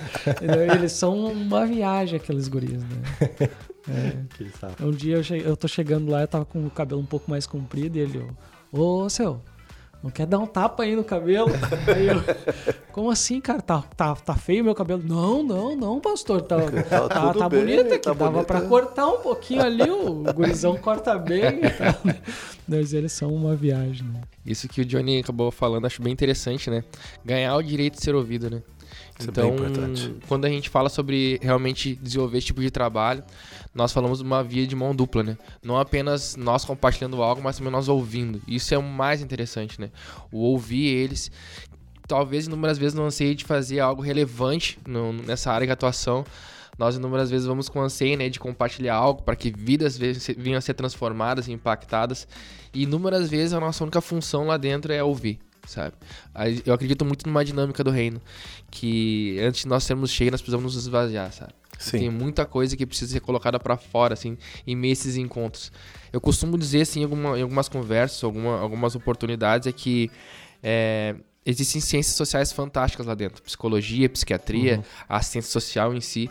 [0.74, 3.50] Eles são uma viagem, aqueles guris, né?
[4.58, 4.82] Saco.
[4.86, 7.30] Um dia eu, che- eu tô chegando lá, eu tava com o cabelo um pouco
[7.30, 8.26] mais comprido e ele,
[8.72, 9.42] ô, ô seu,
[10.04, 11.50] não quer dar um tapa aí no cabelo?
[11.88, 12.22] Aí eu,
[12.92, 13.62] como assim, cara?
[13.62, 15.02] Tá, tá, tá feio meu cabelo?
[15.02, 16.42] Não, não, não, pastor.
[16.42, 16.58] Tá,
[16.90, 18.00] tá, tá, tá bem, bonito aqui.
[18.00, 21.96] Tá Dava pra cortar um pouquinho ali, o gurizão corta bem e tal.
[22.68, 24.22] Mas eles são uma viagem, né?
[24.46, 26.84] Isso que o Johnny acabou falando, acho bem interessante, né?
[27.24, 28.62] Ganhar o direito de ser ouvido, né?
[29.24, 30.16] Isso então, é bem importante.
[30.28, 33.24] quando a gente fala sobre realmente desenvolver esse tipo de trabalho,
[33.74, 35.38] nós falamos de uma via de mão dupla, né?
[35.64, 38.42] Não apenas nós compartilhando algo, mas também nós ouvindo.
[38.48, 39.90] Isso é o mais interessante, né?
[40.32, 41.32] O ouvir eles.
[42.08, 46.26] Talvez inúmeras vezes não anseie de fazer algo relevante no, nessa área de atuação.
[46.78, 50.62] Nós inúmeras vezes vamos com anseio né, de compartilhar algo para que vidas venham a
[50.62, 52.28] ser transformadas e impactadas.
[52.74, 55.96] E inúmeras vezes a nossa única função lá dentro é ouvir sabe?
[56.66, 58.22] Eu acredito muito numa dinâmica do reino,
[58.70, 61.54] que antes de nós sermos cheios, nós precisamos nos esvaziar, sabe?
[61.80, 62.00] Sim.
[62.00, 65.72] Tem muita coisa que precisa ser colocada para fora, assim, em meio a esses encontros.
[66.12, 70.10] Eu costumo dizer, assim, em, alguma, em algumas conversas, alguma, algumas oportunidades, é que
[70.62, 73.42] é, existem ciências sociais fantásticas lá dentro.
[73.44, 74.84] Psicologia, psiquiatria, uhum.
[75.10, 76.30] a assistência social em si.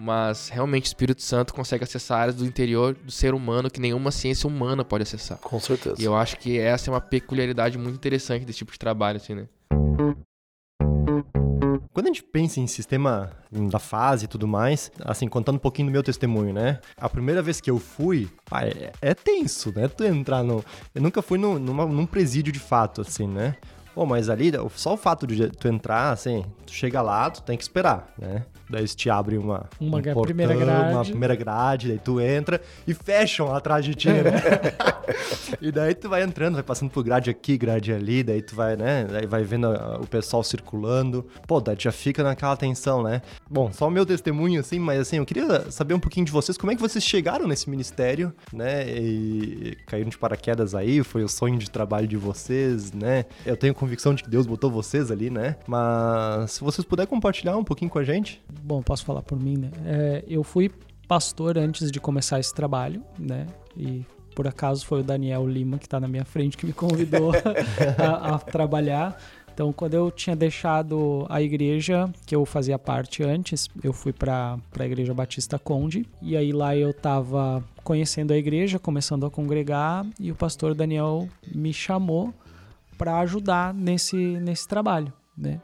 [0.00, 4.10] Mas realmente o Espírito Santo consegue acessar áreas do interior do ser humano que nenhuma
[4.10, 5.36] ciência humana pode acessar.
[5.38, 5.96] Com certeza.
[6.00, 9.34] E eu acho que essa é uma peculiaridade muito interessante desse tipo de trabalho, assim,
[9.34, 9.46] né?
[11.92, 13.30] Quando a gente pensa em sistema
[13.70, 16.80] da fase e tudo mais, assim, contando um pouquinho do meu testemunho, né?
[16.96, 19.86] A primeira vez que eu fui, pá, é, é, tenso, né?
[19.86, 20.64] Tu entrar no.
[20.94, 23.56] Eu nunca fui no, numa, num presídio de fato, assim, né?
[23.94, 27.56] Pô, mas ali, só o fato de tu entrar, assim, tu chega lá, tu tem
[27.56, 28.44] que esperar, né?
[28.70, 30.94] Daí eles te abrem uma, uma um portão, primeira grade.
[30.94, 34.32] uma primeira grade, daí tu entra e fecham atrás de ti, né?
[35.60, 38.76] e daí tu vai entrando, vai passando por grade aqui, grade ali, daí tu vai,
[38.76, 39.08] né?
[39.10, 39.68] Daí vai vendo
[40.00, 41.26] o pessoal circulando.
[41.48, 43.22] Pô, daí já fica naquela tensão, né?
[43.50, 46.56] Bom, só o meu testemunho, assim, mas assim, eu queria saber um pouquinho de vocês,
[46.56, 48.88] como é que vocês chegaram nesse ministério, né?
[48.88, 53.24] E caíram de paraquedas aí, foi o sonho de trabalho de vocês, né?
[53.44, 55.56] Eu tenho convicção de que Deus botou vocês ali, né?
[55.66, 59.56] Mas se vocês puderem compartilhar um pouquinho com a gente bom, posso falar por mim,
[59.56, 59.70] né?
[59.84, 60.70] É, eu fui
[61.08, 63.46] pastor antes de começar esse trabalho, né?
[63.76, 67.32] E por acaso foi o Daniel Lima que está na minha frente que me convidou
[67.98, 69.18] a, a, trabalhar.
[69.52, 74.56] Então, quando eu tinha deixado a igreja que eu fazia parte antes, eu fui para
[74.78, 76.06] a Igreja Batista Conde.
[76.22, 81.28] E aí lá eu estava conhecendo a igreja, começando a congregar, e o pastor Daniel
[81.52, 82.32] me chamou
[83.00, 85.58] para ajudar nesse, nesse trabalho, né?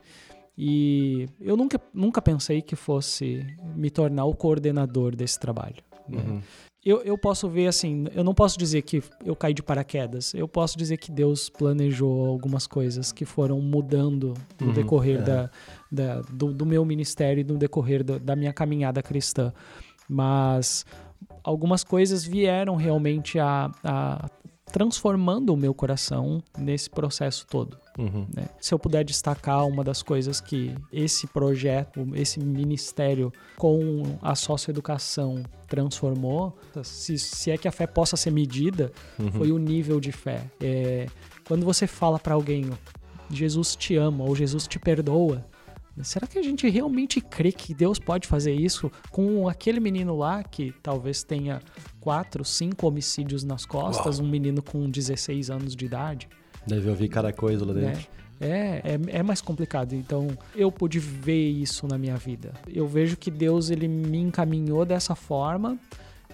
[0.56, 5.76] E eu nunca, nunca pensei que fosse me tornar o coordenador desse trabalho.
[6.08, 6.18] Né?
[6.26, 6.40] Uhum.
[6.82, 10.32] Eu, eu posso ver assim, eu não posso dizer que eu caí de paraquedas.
[10.32, 15.22] Eu posso dizer que Deus planejou algumas coisas que foram mudando no uhum, decorrer é.
[15.22, 15.50] da,
[15.92, 19.52] da do, do, meu ministério e no decorrer da, da minha caminhada cristã.
[20.08, 20.86] Mas
[21.44, 24.30] algumas coisas vieram realmente a, a
[24.72, 27.78] transformando o meu coração nesse processo todo.
[27.98, 28.26] Uhum.
[28.34, 28.48] Né?
[28.60, 35.42] Se eu puder destacar uma das coisas que esse projeto, esse ministério com a socioeducação
[35.66, 39.32] transformou, se, se é que a fé possa ser medida, uhum.
[39.32, 40.44] foi o nível de fé.
[40.60, 41.06] É,
[41.46, 42.70] quando você fala para alguém,
[43.30, 45.44] Jesus te ama ou Jesus te perdoa,
[46.02, 50.42] Será que a gente realmente crê que Deus pode fazer isso com aquele menino lá
[50.42, 51.62] que talvez tenha
[52.06, 54.28] quatro, cinco homicídios nas costas, Uau.
[54.28, 56.28] um menino com 16 anos de idade?
[56.64, 58.06] Deve ouvir cada coisa lá dentro.
[58.40, 59.92] É, é, é, mais complicado.
[59.92, 62.52] Então, eu pude ver isso na minha vida.
[62.72, 65.76] Eu vejo que Deus ele me encaminhou dessa forma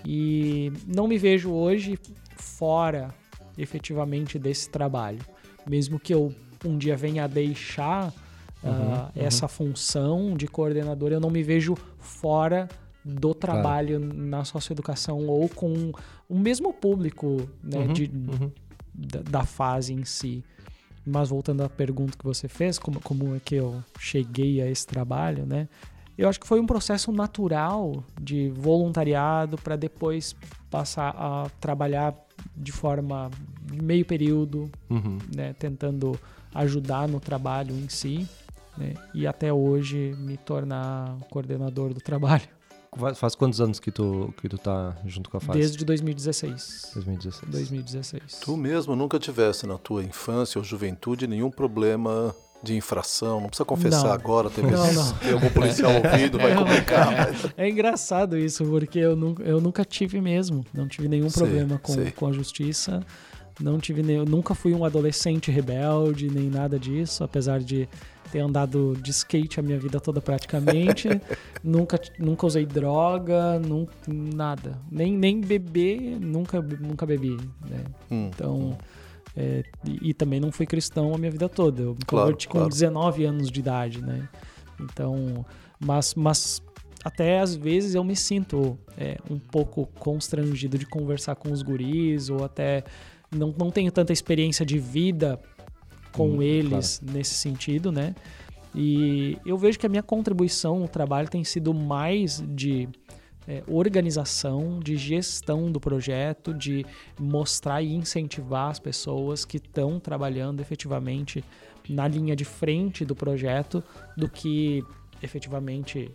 [0.04, 1.98] e não me vejo hoje
[2.37, 3.08] fora
[3.56, 5.20] efetivamente desse trabalho.
[5.66, 6.35] Mesmo que eu
[6.66, 8.08] um dia venha a deixar
[8.62, 12.68] uh, uhum, essa função de coordenador, eu não me vejo fora
[13.05, 14.15] do trabalho claro.
[14.15, 15.93] na socioeducação ou com
[16.29, 18.51] o mesmo público né, uhum, de, uhum
[18.95, 20.45] da, da fase em si.
[21.05, 24.87] Mas voltando à pergunta que você fez, como, como é que eu cheguei a esse
[24.87, 25.69] trabalho, né?
[26.17, 30.37] Eu acho que foi um processo natural de voluntariado para depois
[30.71, 32.15] passar a trabalhar
[32.57, 33.31] de forma
[33.83, 35.19] meio período, uhum.
[35.35, 35.55] né?
[35.55, 36.19] Tentando
[36.55, 38.29] ajudar no trabalho em si.
[38.77, 38.95] Né?
[39.12, 42.49] E até hoje me tornar coordenador do trabalho.
[43.14, 45.59] Faz quantos anos que tu, que tu tá junto com a fase?
[45.59, 46.90] Desde 2016.
[46.94, 47.50] 2016.
[47.50, 48.40] 2016.
[48.40, 53.40] Tu mesmo nunca tivesse na tua infância ou juventude nenhum problema de infração?
[53.40, 54.12] Não precisa confessar não.
[54.12, 55.12] agora, teve não, não.
[55.16, 57.12] tem algum policial ouvido, vai complicar.
[57.16, 57.52] Mas...
[57.57, 60.62] É engraçado isso, porque eu nunca, eu nunca tive mesmo.
[60.74, 63.02] Não tive nenhum sei, problema com, com a justiça.
[63.59, 67.88] Não tive nem, eu nunca fui um adolescente rebelde, nem nada disso, apesar de
[68.33, 71.09] ter andado de skate a minha vida toda praticamente.
[71.62, 74.81] nunca, nunca usei droga, nunca, nada.
[74.90, 77.37] Nem, nem beber, nunca, nunca bebi.
[77.68, 77.85] Né?
[78.11, 78.79] Hum, então,
[79.37, 81.83] É, e, e, também não fui cristão a minha vida toda.
[81.83, 82.68] Eu me claro, converti com claro.
[82.68, 84.29] 19 anos de idade, né?
[84.79, 85.45] Então,
[85.79, 86.62] mas, mas
[87.03, 92.29] até às vezes eu me sinto é, um pouco constrangido de conversar com os guris,
[92.29, 92.85] ou até
[93.31, 95.40] não, não tenho tanta experiência de vida
[96.12, 97.16] com hum, eles claro.
[97.16, 98.14] nesse sentido, né?
[98.75, 102.88] E eu vejo que a minha contribuição no trabalho tem sido mais de
[103.46, 106.87] é, organização, de gestão do projeto, de
[107.18, 111.44] mostrar e incentivar as pessoas que estão trabalhando efetivamente
[111.88, 113.83] na linha de frente do projeto,
[114.16, 114.83] do que
[115.22, 116.11] efetivamente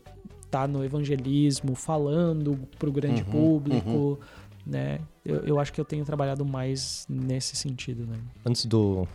[0.50, 4.18] tá no evangelismo, falando para o grande uhum, público, uhum.
[4.66, 5.00] né?
[5.26, 8.18] Eu, eu acho que eu tenho trabalhado mais nesse sentido, né?
[8.46, 9.06] Antes do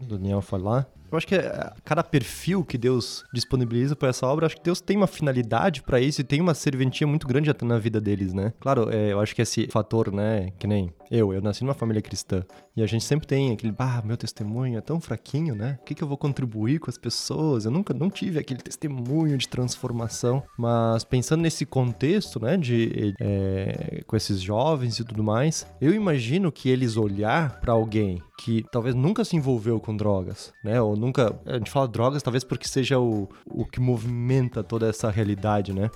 [0.00, 4.56] Daniel falar, eu acho que é, cada perfil que Deus disponibiliza para essa obra, acho
[4.56, 7.78] que Deus tem uma finalidade para isso e tem uma serventia muito grande até na
[7.78, 8.54] vida deles, né?
[8.58, 12.00] Claro, é, eu acho que esse fator, né, que nem eu, eu nasci numa família
[12.00, 12.42] cristã
[12.76, 15.78] e a gente sempre tem aquele, ah, meu testemunho é tão fraquinho, né?
[15.82, 17.64] O que, que eu vou contribuir com as pessoas?
[17.64, 24.02] Eu nunca não tive aquele testemunho de transformação, mas pensando nesse contexto, né, de é,
[24.06, 28.94] com esses jovens e tudo mais, eu imagino que eles olhar para alguém que talvez
[28.94, 31.38] nunca se envolveu com drogas, né, ou nunca.
[31.44, 35.90] A gente fala drogas, talvez porque seja o, o que movimenta toda essa realidade, né?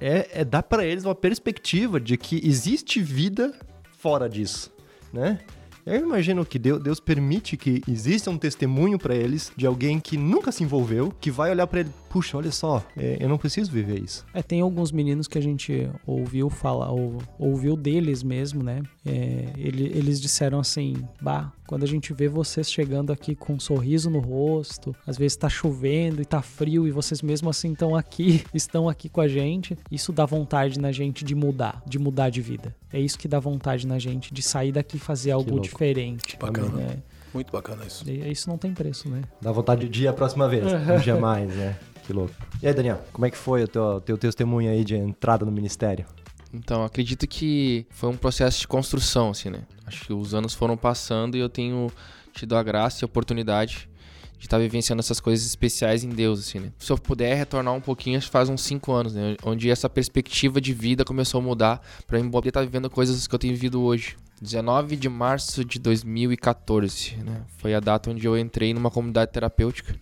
[0.00, 3.52] É, é dar para eles uma perspectiva de que existe vida
[3.98, 4.72] fora disso,
[5.12, 5.40] né?
[5.90, 10.52] Eu imagino que Deus, permite que exista um testemunho para eles de alguém que nunca
[10.52, 14.02] se envolveu, que vai olhar para ele, puxa, olha só, é, eu não preciso viver
[14.02, 14.24] isso.
[14.32, 18.82] É, tem alguns meninos que a gente ouviu falar, ou, ouviu deles mesmo, né?
[19.04, 23.60] É, ele, eles disseram assim, bah, quando a gente vê vocês chegando aqui com um
[23.60, 27.94] sorriso no rosto, às vezes tá chovendo e tá frio e vocês mesmo assim estão
[27.94, 32.30] aqui, estão aqui com a gente, isso dá vontade na gente de mudar, de mudar
[32.30, 32.74] de vida.
[32.92, 36.38] É isso que dá vontade na gente de sair daqui e fazer algo diferente.
[36.38, 36.68] Bacana.
[36.68, 37.02] Né?
[37.32, 38.08] Muito bacana isso.
[38.08, 39.22] E isso não tem preço, né?
[39.40, 41.78] Dá vontade de ir a próxima vez, um dia mais, né?
[42.08, 42.32] Que louco.
[42.62, 45.52] E aí, Daniel, como é que foi o teu, teu testemunho aí de entrada no
[45.52, 46.06] ministério?
[46.54, 49.60] Então, acredito que foi um processo de construção, assim, né?
[49.86, 51.92] Acho que os anos foram passando e eu tenho
[52.32, 53.90] tido a graça e a oportunidade
[54.38, 56.72] de estar vivenciando essas coisas especiais em Deus, assim, né?
[56.78, 59.36] Se eu puder retornar um pouquinho, acho que faz uns 5 anos, né?
[59.44, 63.26] Onde essa perspectiva de vida começou a mudar para mim poder estar tá vivendo coisas
[63.26, 64.16] que eu tenho vivido hoje.
[64.40, 67.42] 19 de março de 2014, né?
[67.58, 69.94] Foi a data onde eu entrei numa comunidade terapêutica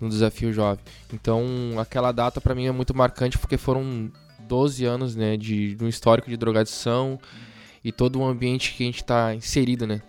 [0.00, 0.82] no Desafio Jovem.
[1.12, 1.44] Então,
[1.78, 4.10] aquela data para mim é muito marcante porque foram
[4.48, 7.18] 12 anos, né, de, de um histórico de drogadição
[7.84, 10.02] e todo o ambiente que a gente está inserido, né?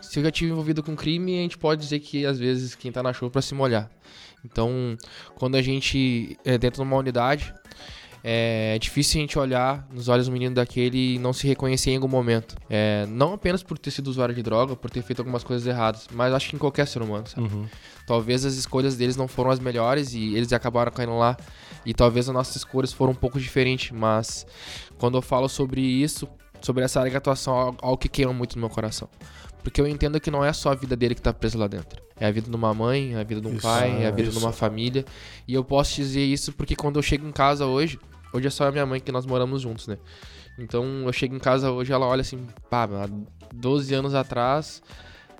[0.00, 2.92] Se eu já tive envolvido com crime, a gente pode dizer que às vezes quem
[2.92, 3.90] tá na chuva para se molhar.
[4.44, 4.96] Então,
[5.34, 7.52] quando a gente é dentro de uma unidade,
[8.26, 11.96] é difícil a gente olhar nos olhos do menino daquele e não se reconhecer em
[11.96, 12.56] algum momento.
[12.70, 16.08] É, não apenas por ter sido usuário de droga, por ter feito algumas coisas erradas,
[16.10, 17.52] mas acho que em qualquer ser humano, sabe?
[17.52, 17.66] Uhum.
[18.06, 21.36] Talvez as escolhas deles não foram as melhores e eles acabaram caindo lá.
[21.84, 24.46] E talvez as nossas escolhas foram um pouco diferentes, mas
[24.96, 26.26] quando eu falo sobre isso,
[26.62, 29.06] sobre essa área de atuação, é algo que queima muito no meu coração.
[29.62, 32.02] Porque eu entendo que não é só a vida dele que tá presa lá dentro.
[32.18, 34.10] É a vida de uma mãe, é a vida de um isso, pai, é a
[34.10, 34.38] vida isso.
[34.38, 35.04] de uma família.
[35.46, 37.98] E eu posso dizer isso porque quando eu chego em casa hoje,
[38.34, 39.96] hoje é só a minha mãe que nós moramos juntos, né?
[40.58, 43.08] Então eu chego em casa hoje, ela olha assim, pá, há
[43.52, 44.82] 12 anos atrás,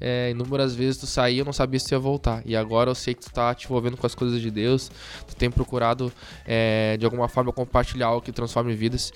[0.00, 2.42] é, inúmeras vezes tu saía, eu não sabia se tu ia voltar.
[2.44, 4.90] E agora eu sei que tu tá te envolvendo com as coisas de Deus,
[5.26, 6.12] tu tem procurado
[6.46, 9.12] é, de alguma forma compartilhar algo que transforme vidas.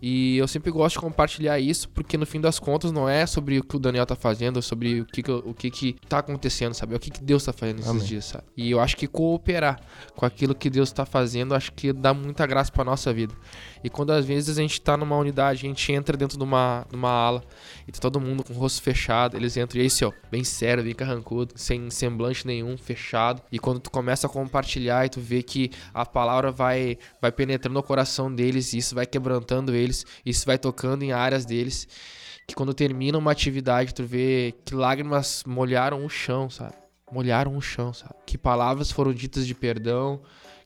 [0.00, 3.58] E eu sempre gosto de compartilhar isso, porque no fim das contas não é sobre
[3.58, 6.18] o que o Daniel tá fazendo, é sobre o que, que o que, que tá
[6.18, 6.94] acontecendo, sabe?
[6.94, 8.04] É o que, que Deus tá fazendo nesses Amém.
[8.04, 8.44] dias, sabe?
[8.56, 9.80] E eu acho que cooperar
[10.14, 13.34] com aquilo que Deus tá fazendo, acho que dá muita graça pra nossa vida.
[13.82, 16.86] E quando às vezes a gente tá numa unidade, a gente entra dentro de uma,
[16.88, 17.42] de uma ala
[17.86, 20.84] e tá todo mundo com o rosto fechado, eles entram e aí, ó, bem sério,
[20.84, 23.42] bem carrancudo, sem semblante nenhum, fechado.
[23.50, 27.74] E quando tu começa a compartilhar e tu vê que a palavra vai, vai penetrando
[27.74, 31.86] no coração deles isso vai quebrantando eles isso vai tocando em áreas deles,
[32.46, 36.74] que quando termina uma atividade, tu vê que lágrimas molharam o chão, sabe?
[37.10, 38.14] Molharam o chão, sabe?
[38.26, 40.20] Que palavras foram ditas de perdão,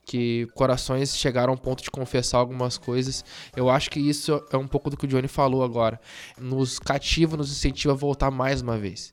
[0.05, 3.25] que corações chegaram ao ponto de confessar algumas coisas.
[3.57, 6.01] Eu acho que isso é um pouco do que o Johnny falou agora.
[6.38, 9.12] Nos cativa, nos incentiva a voltar mais uma vez.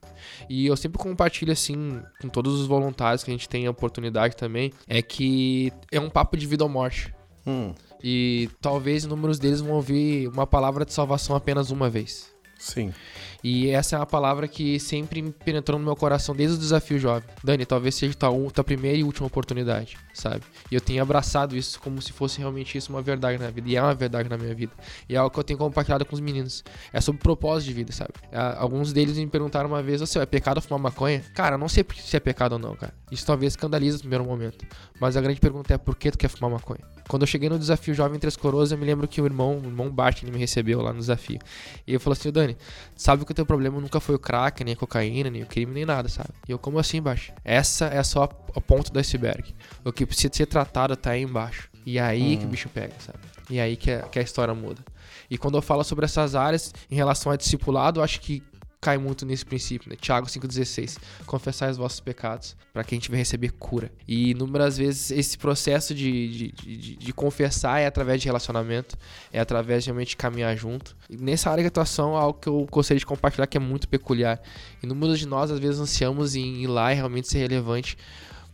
[0.50, 4.36] E eu sempre compartilho assim com todos os voluntários que a gente tem a oportunidade
[4.36, 7.14] também, é que é um papo de vida ou morte.
[7.46, 7.74] Hum.
[8.04, 12.32] E talvez inúmeros deles vão ouvir uma palavra de salvação apenas uma vez.
[12.58, 12.94] Sim.
[13.44, 17.00] E essa é uma palavra que sempre me penetrou no meu coração desde o desafio
[17.00, 17.28] jovem.
[17.44, 20.42] Dani, talvez seja tua, tua primeira e última oportunidade, sabe?
[20.70, 23.70] E eu tenho abraçado isso como se fosse realmente isso uma verdade na vida.
[23.70, 24.74] E é uma verdade na minha vida.
[25.08, 26.64] E é algo que eu tenho compartilhado com os meninos.
[26.92, 28.14] É sobre propósito de vida, sabe?
[28.58, 31.24] Alguns deles me perguntaram uma vez, assim, é pecado fumar maconha?
[31.34, 32.94] Cara, eu não sei se é pecado ou não, cara.
[33.10, 34.66] Isso talvez escandaliza no primeiro momento.
[35.00, 36.99] Mas a grande pergunta é por que tu quer fumar maconha?
[37.10, 39.66] Quando eu cheguei no desafio Jovem Três Coroas, eu me lembro que o irmão, o
[39.66, 41.40] irmão Bart, ele me recebeu lá no desafio.
[41.88, 42.56] E ele falou assim, Dani,
[42.96, 45.74] sabe que o teu problema nunca foi o crack, nem a cocaína, nem o crime,
[45.74, 46.30] nem nada, sabe?
[46.48, 47.32] E eu, como assim, Bart?
[47.44, 49.56] Essa é só a ponta do iceberg.
[49.84, 51.68] O que precisa ser tratado tá aí embaixo.
[51.84, 52.38] E é aí hum.
[52.38, 53.18] que o bicho pega, sabe?
[53.50, 54.84] E é aí que a, que a história muda.
[55.32, 58.44] E quando eu falo sobre essas áreas em relação a discipulado, eu acho que
[58.82, 59.96] cai muito nesse princípio, né?
[60.00, 60.98] Tiago 5,16.
[61.26, 63.92] Confessai os vossos pecados, para que a gente venha receber cura.
[64.08, 68.98] E inúmeras vezes esse processo de, de, de, de, confessar é através de relacionamento,
[69.34, 70.96] é através de realmente caminhar junto.
[71.10, 73.88] E nessa área de atuação, é algo que eu gostaria de compartilhar que é muito
[73.88, 74.42] peculiar.
[74.82, 77.98] Inúmeros de nós, às vezes, ansiamos em ir lá e realmente ser relevante.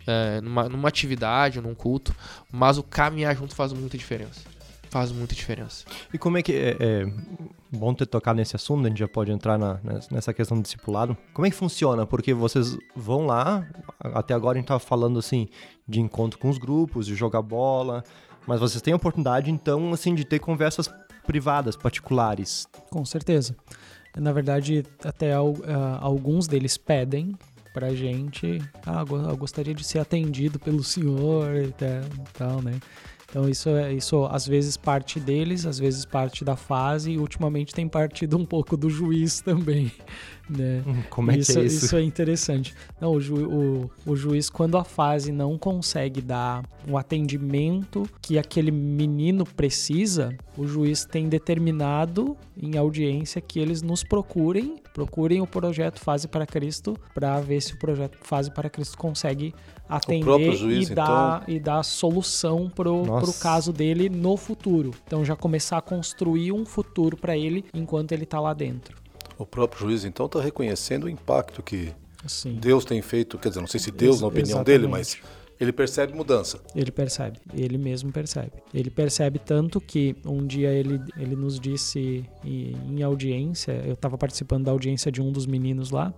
[0.08, 2.16] É, numa, numa atividade num culto,
[2.52, 4.55] mas o caminhar junto faz muita diferença
[4.89, 5.86] faz muita diferença.
[6.13, 7.06] E como é que é, é
[7.71, 9.80] bom ter tocado nesse assunto, a gente já pode entrar na,
[10.12, 11.17] nessa questão do discipulado.
[11.34, 12.06] Como é que funciona?
[12.06, 13.67] Porque vocês vão lá,
[14.00, 15.48] até agora a gente estava falando assim
[15.88, 18.04] de encontro com os grupos, de jogar bola,
[18.48, 20.89] mas vocês têm a oportunidade então assim de ter conversas
[21.26, 22.67] privadas, particulares.
[22.89, 23.56] Com certeza.
[24.15, 25.56] Na verdade, até uh,
[26.00, 27.36] alguns deles pedem
[27.74, 31.74] pra gente, ah, eu gostaria de ser atendido pelo senhor e
[32.32, 32.80] tal, né?
[33.36, 37.74] Então isso é isso às vezes parte deles, às vezes parte da fase e ultimamente
[37.74, 39.91] tem partido um pouco do juiz também.
[40.48, 40.84] Né?
[40.86, 41.86] Hum, como é isso, que é isso?
[41.86, 42.76] Isso é interessante.
[43.02, 48.38] Não, o, ju, o, o juiz, quando a fase não consegue dar o atendimento que
[48.38, 55.48] aquele menino precisa, o juiz tem determinado em audiência que eles nos procurem, procurem o
[55.48, 59.52] projeto Fase para Cristo para ver se o projeto Fase para Cristo consegue
[59.88, 61.56] atender juiz, e, dar, então...
[61.56, 64.91] e dar solução pro, pro caso dele no futuro.
[65.06, 68.98] Então já começar a construir um futuro para ele enquanto ele está lá dentro.
[69.38, 71.91] O próprio juiz, então, está reconhecendo o impacto que
[72.26, 72.56] Sim.
[72.56, 73.38] Deus tem feito.
[73.38, 74.65] Quer dizer, não sei se Deus, Ex na opinião exatamente.
[74.65, 75.17] dele, mas
[75.60, 76.60] ele percebe mudança.
[76.76, 78.52] Ele percebe, ele mesmo percebe.
[78.74, 84.65] Ele percebe tanto que um dia ele, ele nos disse em audiência, eu estava participando
[84.65, 86.13] da audiência de um dos meninos lá,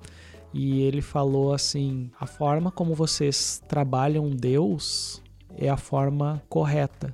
[0.54, 5.22] e ele falou assim: a forma como vocês trabalham Deus
[5.58, 7.12] é a forma correta,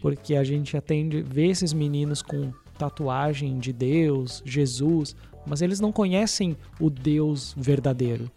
[0.00, 5.14] porque a gente atende, vê esses meninos com tatuagem de Deus, Jesus,
[5.46, 8.30] mas eles não conhecem o Deus verdadeiro.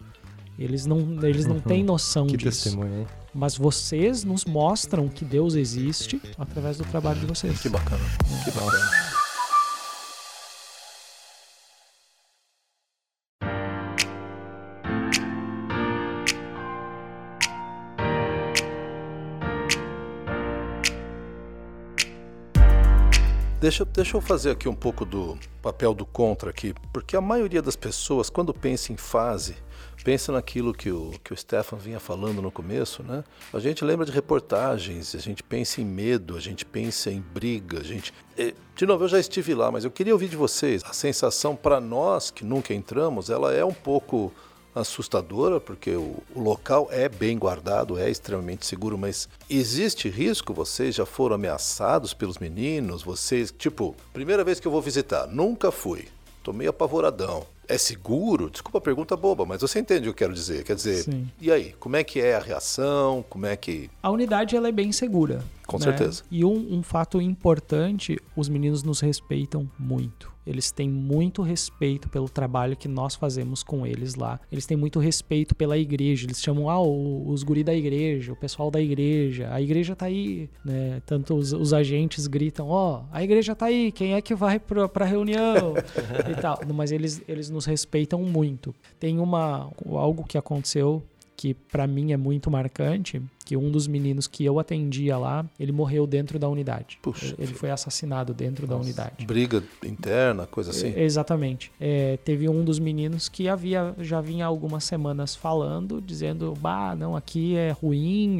[0.58, 1.62] Eles não, eles não uhum.
[1.62, 2.66] têm noção que disso.
[2.66, 3.08] Testemunho, hein?
[3.34, 7.60] Mas vocês nos mostram que Deus existe através do trabalho de vocês.
[7.60, 8.04] Que bacana.
[8.44, 9.13] Que bacana.
[23.64, 27.62] Deixa, deixa eu fazer aqui um pouco do papel do contra aqui, porque a maioria
[27.62, 29.56] das pessoas, quando pensa em fase,
[30.04, 33.24] pensa naquilo que o, que o Stefan vinha falando no começo, né?
[33.54, 37.80] A gente lembra de reportagens, a gente pensa em medo, a gente pensa em briga,
[37.80, 38.14] a gente...
[38.76, 40.84] De novo, eu já estive lá, mas eu queria ouvir de vocês.
[40.84, 44.34] A sensação para nós que nunca entramos, ela é um pouco
[44.76, 50.54] assustadora, porque o, o, local é bem guardado, é extremamente seguro, mas existe risco?
[50.54, 53.04] Vocês já foram ameaçados pelos meninos?
[53.04, 56.08] Vocês, tipo, primeira vez que eu vou visitar, nunca fui,
[56.44, 57.46] tô meio apavoradão.
[57.68, 58.50] É seguro?
[58.50, 60.64] Desculpa a pergunta boba, mas você entende o que eu quero dizer.
[60.66, 61.30] Quer dizer, Sim.
[61.40, 61.74] e aí?
[61.80, 63.24] Como é que é a reação?
[63.30, 63.90] Como é que.
[64.02, 65.42] A unidade ela é bem segura.
[65.66, 65.86] Com né?
[65.86, 66.24] certeza.
[66.30, 70.33] E um, um fato importante: os meninos nos respeitam muito.
[70.46, 74.40] Eles têm muito respeito pelo trabalho que nós fazemos com eles lá.
[74.52, 76.26] Eles têm muito respeito pela igreja.
[76.26, 79.50] Eles chamam ah, os guri da igreja, o pessoal da igreja.
[79.52, 81.02] A igreja tá aí, né?
[81.06, 84.60] Tanto os, os agentes gritam, ó, oh, a igreja tá aí, quem é que vai
[84.60, 85.74] pra, pra reunião?
[86.30, 86.60] e tal.
[86.74, 88.74] Mas eles, eles nos respeitam muito.
[89.00, 91.04] Tem uma algo que aconteceu
[91.44, 95.74] que para mim é muito marcante, que um dos meninos que eu atendia lá, ele
[95.74, 96.98] morreu dentro da unidade.
[97.02, 99.26] Puxa, ele foi assassinado dentro Nossa, da unidade.
[99.26, 100.94] Briga interna, coisa assim?
[100.96, 101.70] É, exatamente.
[101.82, 107.14] É, teve um dos meninos que havia já vinha algumas semanas falando, dizendo, bah, não,
[107.14, 108.38] aqui é ruim,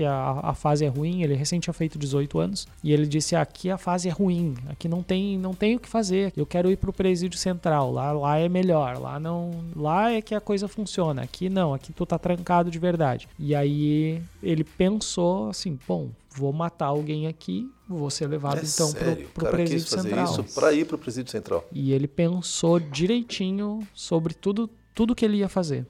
[0.00, 3.36] que a, a fase é ruim, ele recém tinha feito 18 anos, e ele disse:
[3.36, 6.70] aqui a fase é ruim, aqui não tem, não tem o que fazer, eu quero
[6.70, 9.50] ir pro presídio central, lá, lá é melhor, lá não.
[9.76, 13.28] Lá é que a coisa funciona, aqui não, aqui tu tá trancado de verdade.
[13.38, 18.88] E aí ele pensou assim, bom, vou matar alguém aqui, vou ser levado É então
[18.88, 19.28] sério?
[19.28, 20.24] pro, pro o presídio quis fazer central.
[20.24, 21.64] isso para ir pro presídio central.
[21.70, 25.84] E ele pensou direitinho sobre tudo, tudo que ele ia fazer.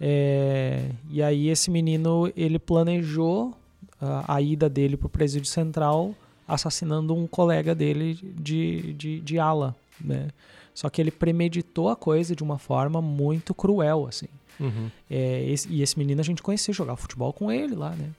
[0.00, 3.54] É, e aí esse menino ele planejou
[4.00, 6.14] a, a ida dele pro presídio central
[6.46, 10.28] assassinando um colega dele de, de, de ala, né?
[10.74, 14.26] Só que ele premeditou a coisa de uma forma muito cruel, assim.
[14.58, 14.90] Uhum.
[15.08, 18.10] É, esse- e esse menino a gente conhecia jogar futebol com ele lá, né?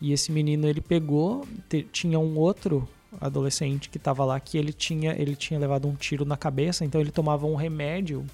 [0.00, 2.86] E esse menino ele pegou, te- tinha um outro
[3.18, 7.00] adolescente que tava lá que ele tinha, ele tinha levado um tiro na cabeça, então
[7.00, 8.24] ele tomava um remédio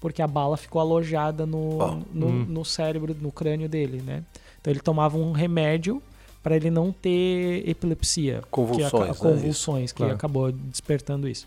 [0.00, 2.44] porque a bala ficou alojada no, Ah, no, hum.
[2.48, 4.24] no cérebro, no crânio dele, né?
[4.60, 6.02] Então ele tomava um remédio
[6.42, 9.04] para ele não ter epilepsia, Convulsões, que, né?
[9.10, 10.14] aca- convulsões, que Claro.
[10.14, 11.46] acabou despertando isso.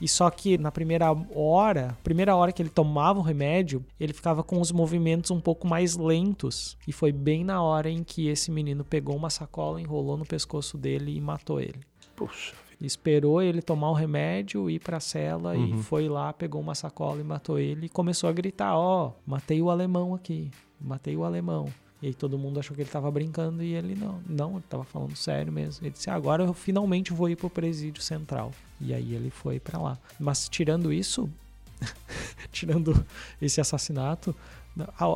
[0.00, 4.42] E só que na primeira hora, primeira hora que ele tomava o remédio, ele ficava
[4.42, 6.74] com os movimentos um pouco mais lentos.
[6.88, 10.78] E foi bem na hora em que esse menino pegou uma sacola, enrolou no pescoço
[10.78, 11.80] dele e matou ele.
[12.16, 12.54] Puxa.
[12.80, 15.78] Esperou ele tomar o remédio, ir pra cela Uhum.
[15.78, 17.86] e foi lá, pegou uma sacola e matou ele.
[17.86, 20.50] E começou a gritar: Ó, matei o alemão aqui,
[20.80, 21.68] matei o alemão.
[22.02, 24.84] E aí todo mundo achou que ele tava brincando e ele não, não, ele tava
[24.84, 25.84] falando sério mesmo.
[25.84, 28.52] Ele disse: agora eu finalmente vou ir pro presídio central.
[28.80, 29.98] E aí ele foi pra lá.
[30.18, 31.28] Mas tirando isso,
[32.50, 33.04] tirando
[33.40, 34.34] esse assassinato, a-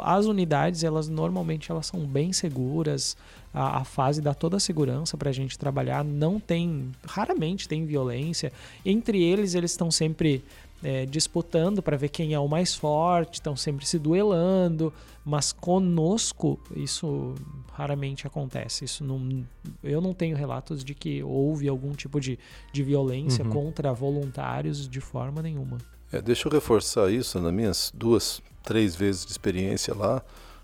[0.02, 3.16] as unidades elas normalmente elas são bem seguras.
[3.52, 6.04] A, a fase dá toda a segurança pra gente trabalhar.
[6.04, 8.52] Não tem raramente tem violência.
[8.84, 10.44] Entre eles eles estão sempre
[10.82, 14.92] é, disputando para ver quem é o mais forte estão sempre se duelando.
[15.24, 17.34] Mas conosco isso
[17.72, 18.84] raramente acontece.
[18.84, 19.44] Isso não
[19.82, 22.38] eu não tenho relatos de que houve algum tipo de,
[22.72, 23.50] de violência Uhum.
[23.50, 25.78] contra voluntários de forma nenhuma.
[26.12, 30.22] É, deixa eu reforçar isso nas minhas duas, três vezes de experiência lá.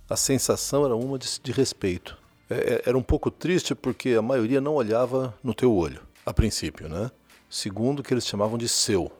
[0.09, 2.19] A sensação era uma de, de respeito.
[2.49, 6.35] É, é, era um pouco triste porque a maioria não olhava no teu olho, a
[6.35, 7.11] princípio, né?
[7.49, 9.13] Segundo, que eles chamavam de seu,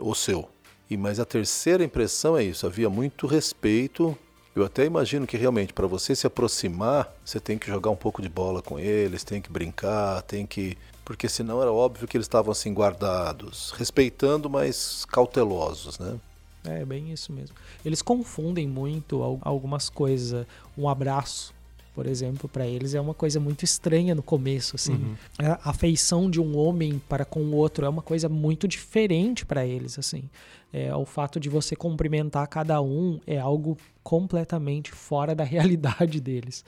[0.00, 0.48] o seu.
[0.90, 2.66] E mas a terceira impressão é isso.
[2.66, 4.16] Havia muito respeito.
[4.54, 8.20] Eu até imagino que realmente para você se aproximar, você tem que jogar um pouco
[8.20, 12.26] de bola com eles, tem que brincar, tem que porque senão era óbvio que eles
[12.26, 16.18] estavam assim guardados, respeitando, mas cautelosos, né?
[16.64, 17.56] É bem isso mesmo.
[17.84, 20.46] Eles confundem muito al- algumas coisas.
[20.78, 21.52] Um abraço,
[21.94, 24.94] por exemplo, para eles é uma coisa muito estranha no começo, assim.
[24.94, 25.16] Uhum.
[25.38, 29.66] A afeição de um homem para com o outro é uma coisa muito diferente para
[29.66, 30.22] eles, assim.
[30.72, 36.64] É, o fato de você cumprimentar cada um é algo completamente fora da realidade deles.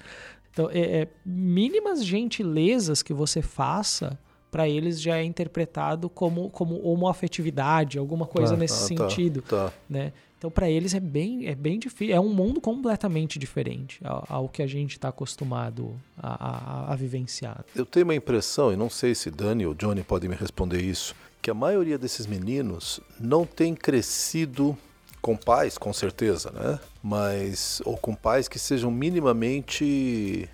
[0.50, 4.18] Então, é, é, mínimas gentilezas que você faça
[4.54, 8.60] para eles já é interpretado como como homoafetividade, alguma coisa Claro.
[8.60, 9.72] nesse Ah, tá, sentido Tá.
[9.90, 10.12] né?
[10.38, 14.48] Então para eles é bem é bem difícil, é um mundo completamente diferente ao, ao
[14.48, 17.64] que a gente está acostumado a, a- a vivenciar.
[17.74, 21.16] Eu tenho uma impressão, e não sei se Dani ou Johnny podem me responder isso,
[21.42, 24.78] que a maioria desses meninos não tem crescido
[25.20, 26.78] com pais, com certeza, né?
[27.02, 30.48] Mas ou com pais que sejam minimamente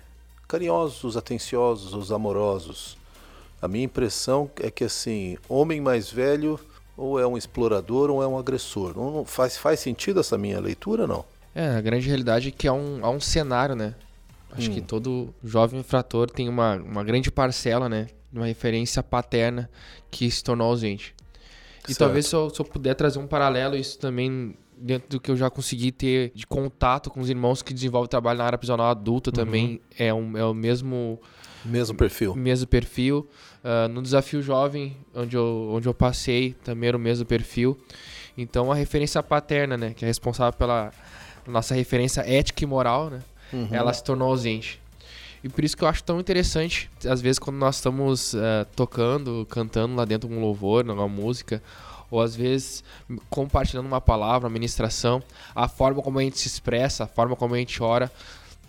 [0.47, 2.97] carinhosos, atenciosos, amorosos.
[3.61, 6.59] A minha impressão é que assim, homem mais velho
[6.97, 8.95] ou é um explorador ou é um agressor.
[8.95, 11.23] Não, faz, faz sentido essa minha leitura, não?
[11.53, 13.93] É, a grande realidade é que há um, há um cenário, né?
[14.51, 14.73] Acho Hum.
[14.73, 18.07] que todo jovem infrator tem uma, uma grande parcela, né?
[18.33, 19.69] Uma referência paterna
[20.09, 21.13] que se tornou ausente.
[21.83, 21.99] E Certo.
[21.99, 25.37] talvez se eu, se eu puder trazer um paralelo, isso também dentro do que eu
[25.37, 29.31] já consegui ter de contato com os irmãos que desenvolvem trabalho na área prisional adulta
[29.31, 31.19] também é, um, é o mesmo
[31.63, 32.35] Mesmo perfil.
[32.35, 33.27] mesmo perfil.
[33.63, 37.77] Ah, no desafio jovem, onde eu, onde eu passei, também era o mesmo perfil.
[38.37, 40.91] Então a referência paterna, né, que é responsável pela
[41.47, 43.19] nossa referência ética e moral, né,
[43.53, 43.67] Uhum.
[43.71, 44.79] ela se tornou ausente.
[45.43, 49.45] E por isso que eu acho tão interessante, às vezes quando nós estamos ah, tocando,
[49.49, 51.61] cantando lá dentro um louvor, uma música,
[52.11, 52.83] ou às vezes
[53.29, 55.23] compartilhando uma palavra, uma ministração,
[55.55, 58.11] a forma como a gente se expressa, a forma como a gente ora,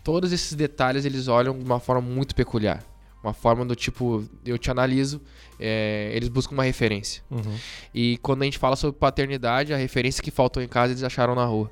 [0.04, 2.82] todos esses detalhes eles olham de uma forma muito peculiar.
[3.22, 5.20] Uma forma do tipo, eu te analiso,
[5.58, 7.22] é, eles buscam uma referência.
[7.30, 7.56] Uhum.
[7.94, 11.34] E quando a gente fala sobre paternidade, a referência que faltou em casa eles acharam
[11.34, 11.70] na rua.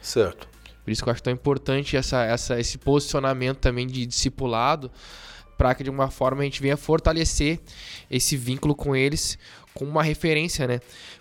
[0.00, 0.48] Certo.
[0.84, 4.90] Por isso que eu acho tão importante essa, essa, esse posicionamento também de discipulado,
[5.56, 7.60] para que de uma forma a gente venha fortalecer
[8.10, 9.38] esse vínculo com eles
[9.76, 10.80] com uma referência, né?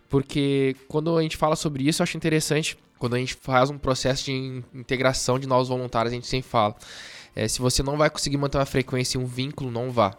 [0.09, 3.77] Porque quando a gente fala sobre isso, eu acho interessante, quando a gente faz um
[3.77, 6.73] processo de in- integração de novos voluntários, a gente sempre fala,
[7.35, 10.15] é, se você não vai conseguir manter uma frequência e um vínculo, não vá.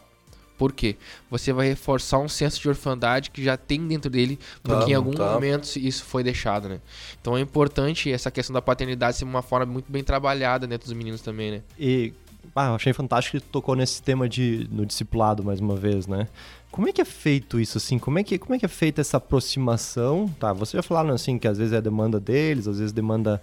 [0.58, 0.96] Por quê?
[1.30, 4.94] Você vai reforçar um senso de orfandade que já tem dentro dele, porque Tá, em
[4.94, 5.32] algum tá.
[5.32, 6.80] momento isso foi deixado, né?
[7.20, 10.96] Então é importante essa questão da paternidade ser uma forma muito bem trabalhada dentro dos
[10.96, 11.62] meninos também, né?
[11.78, 12.12] E
[12.54, 16.28] Ah, achei fantástico que tu tocou nesse tema de no discipulado mais uma vez, né?
[16.70, 17.98] Como é que é feito isso assim?
[17.98, 20.28] Como é que como é que é feita essa aproximação?
[20.38, 23.42] Tá, você já falaram assim que às vezes é demanda deles, às vezes demanda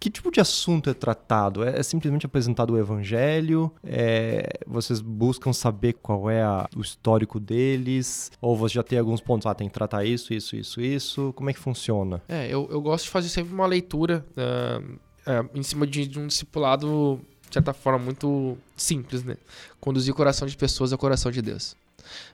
[0.00, 1.64] que tipo de assunto é tratado?
[1.64, 3.72] É, é simplesmente apresentado o evangelho?
[3.82, 8.30] É, vocês buscam saber qual é a, o histórico deles?
[8.40, 11.32] Ou você já tem alguns pontos, ah, tem que tratar isso, isso, isso, isso?
[11.34, 12.22] Como é que funciona?
[12.28, 16.18] É, eu, eu gosto de fazer sempre uma leitura uh, uh, em cima de, de
[16.18, 19.36] um discipulado, de certa forma, muito simples, né?
[19.80, 21.76] Conduzir o coração de pessoas ao coração de Deus.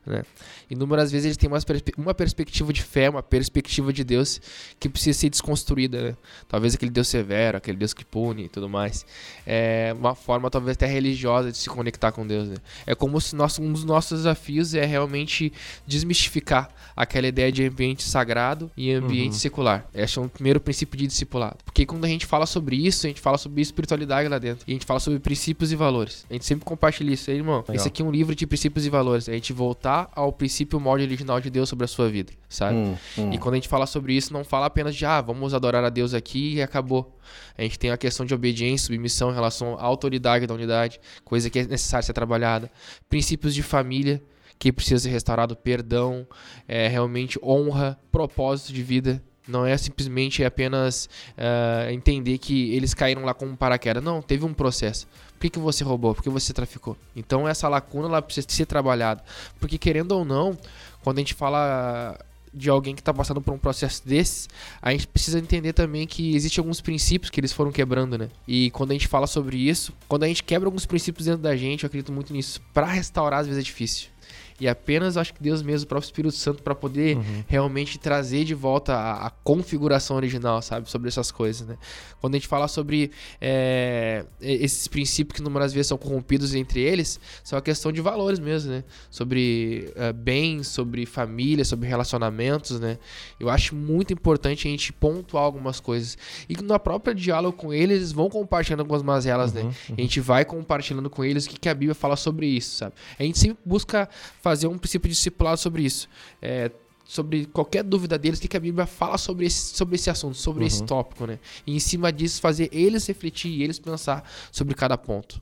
[0.07, 0.23] Né?
[0.71, 1.59] Inúmeras vezes ele tem uma,
[1.97, 4.41] uma perspectiva de fé, uma perspectiva de Deus
[4.79, 6.11] que precisa ser desconstruída.
[6.11, 6.17] Né?
[6.49, 9.07] Talvez aquele Deus severo, aquele Deus que pune e tudo mais.
[9.47, 12.49] É uma forma talvez até religiosa de se conectar com Deus.
[12.49, 12.57] Né?
[12.87, 15.53] É como se nosso, um dos nossos desafios é realmente
[15.87, 19.39] desmistificar aquela ideia de ambiente sagrado e ambiente uhum.
[19.39, 19.87] secular.
[19.95, 21.59] Esse é o primeiro princípio de discipulado.
[21.65, 24.65] Porque quando a gente fala sobre isso, a gente fala sobre espiritualidade lá dentro.
[24.67, 26.27] E a gente fala sobre princípios e valores.
[26.29, 27.61] A gente sempre compartilha isso aí, irmão.
[27.61, 27.77] Legal.
[27.77, 29.29] Esse aqui é um livro de princípios e valores.
[29.29, 32.77] A gente voltar ao princípio molde original de Deus sobre a sua vida, sabe?
[32.77, 33.33] Hum, hum.
[33.33, 35.89] E quando a gente fala sobre isso, não fala apenas de, ah, vamos adorar a
[35.89, 37.19] Deus aqui e acabou.
[37.57, 41.49] A gente tem a questão de obediência, submissão em relação à autoridade da unidade, coisa
[41.49, 42.71] que é necessária ser trabalhada.
[43.09, 44.23] Princípios de família,
[44.59, 46.27] que precisa ser restaurado, perdão,
[46.67, 53.25] é, realmente honra, propósito de vida, não é simplesmente apenas uh, entender que eles caíram
[53.25, 54.03] lá como paraquedas.
[54.03, 55.07] Não, teve um processo.
[55.35, 56.15] Por que, que você roubou?
[56.15, 56.97] Por que você traficou?
[57.15, 59.23] Então essa lacuna ela precisa ser trabalhada.
[59.61, 60.57] Porque querendo ou não,
[61.03, 62.19] quando a gente fala
[62.53, 64.49] de alguém que está passando por um processo desse,
[64.81, 68.31] a gente precisa entender também que existem alguns princípios que eles foram quebrando, né?
[68.47, 71.57] E quando a gente fala sobre isso, quando a gente quebra alguns princípios dentro da
[71.57, 72.63] gente, eu acredito muito nisso.
[72.73, 74.14] Para restaurar às vezes é difícil
[74.61, 77.45] e apenas acho que Deus mesmo, o próprio Espírito Santo, para poder uhum.
[77.47, 80.89] realmente trazer de volta a, a, configuração original, sabe?
[80.89, 81.77] Sobre essas coisas, né?
[82.21, 87.19] Quando a gente fala sobre é, esses princípios que numerosas vezes são corrompidos entre eles,
[87.43, 88.85] são a questão de valores mesmo, né?
[89.11, 92.99] Sobre uh, bens, sobre família, sobre relacionamentos, né?
[93.41, 96.17] Eu acho muito importante a gente pontuar algumas coisas.
[96.49, 99.63] E na própria diálogo com eles, eles vão compartilhando algumas mazelas, né?
[99.63, 99.75] uhum, né?
[99.89, 99.95] Uhum.
[99.99, 102.95] A gente vai compartilhando com eles o que, que a Bíblia fala sobre isso, sabe?
[103.19, 104.09] A gente sempre busca
[104.45, 106.07] fazer um princípio discipulado sobre isso.
[106.43, 106.71] É,
[107.07, 110.37] sobre qualquer dúvida deles, o que, que a Bíblia fala sobre esse, sobre esse assunto,
[110.37, 110.67] sobre uhum.
[110.67, 111.39] esse tópico, né?
[111.67, 114.23] E em cima disso, fazer eles refletir e eles pensar
[114.53, 115.41] sobre cada ponto.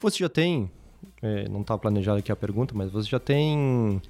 [0.00, 0.70] Você já tem,
[1.20, 4.00] é, não estava planejado aqui a pergunta, mas você já tem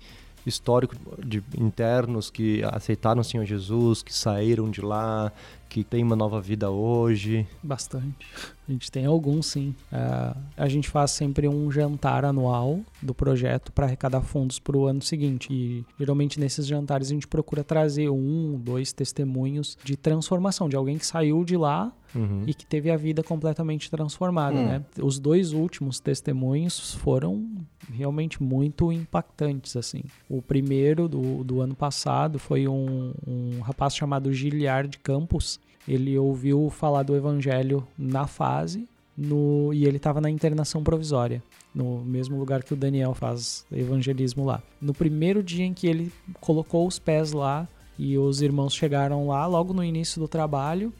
[0.47, 5.33] histórico de internos que aceitaram o Senhor Jesus, que saíram de lá,
[5.71, 7.47] que tem uma nova vida hoje?
[7.62, 8.27] Bastante.
[8.68, 9.75] A gente tem alguns, sim.
[9.93, 14.87] Uh, a gente faz sempre um jantar anual do projeto para arrecadar fundos para o
[14.87, 15.49] ano seguinte.
[15.53, 20.99] E geralmente nesses jantares a gente procura trazer um, dois testemunhos de transformação, de alguém
[20.99, 22.43] que saiu de lá uhum.
[22.47, 24.57] e que teve a vida completamente transformada.
[24.57, 24.66] Uhum.
[24.66, 24.85] Né?
[25.01, 27.49] Os dois últimos testemunhos foram
[27.93, 29.77] realmente muito impactantes.
[29.77, 30.03] assim.
[30.29, 35.60] O primeiro do, do ano passado foi um, um rapaz chamado Giliard Campos
[35.91, 38.86] ele ouviu falar do evangelho na fase
[39.16, 41.43] no, e ele estava na internação provisória,
[41.74, 44.62] no mesmo lugar que o Daniel faz evangelismo lá.
[44.80, 47.66] No primeiro dia em que ele colocou os pés lá
[47.99, 50.93] e os irmãos chegaram lá, logo no início do trabalho,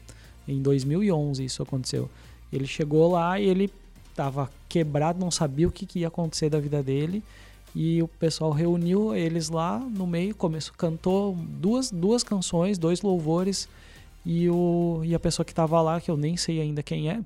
[0.45, 2.09] em 2011 isso aconteceu.
[2.51, 3.71] Ele chegou lá e ele
[4.09, 7.23] estava quebrado, não sabia o que, que ia acontecer da vida dele.
[7.73, 13.69] E o pessoal reuniu eles lá no meio, começou, cantou duas, duas canções, dois louvores
[14.25, 17.21] e, o, e a pessoa que estava lá, que eu nem sei ainda quem é,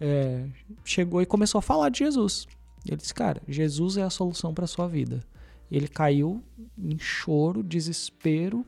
[0.00, 0.44] é,
[0.84, 2.46] chegou e começou a falar de Jesus.
[2.86, 5.22] Ele disse, cara, Jesus é a solução para sua vida.
[5.70, 6.42] Ele caiu
[6.78, 8.64] em choro, desespero,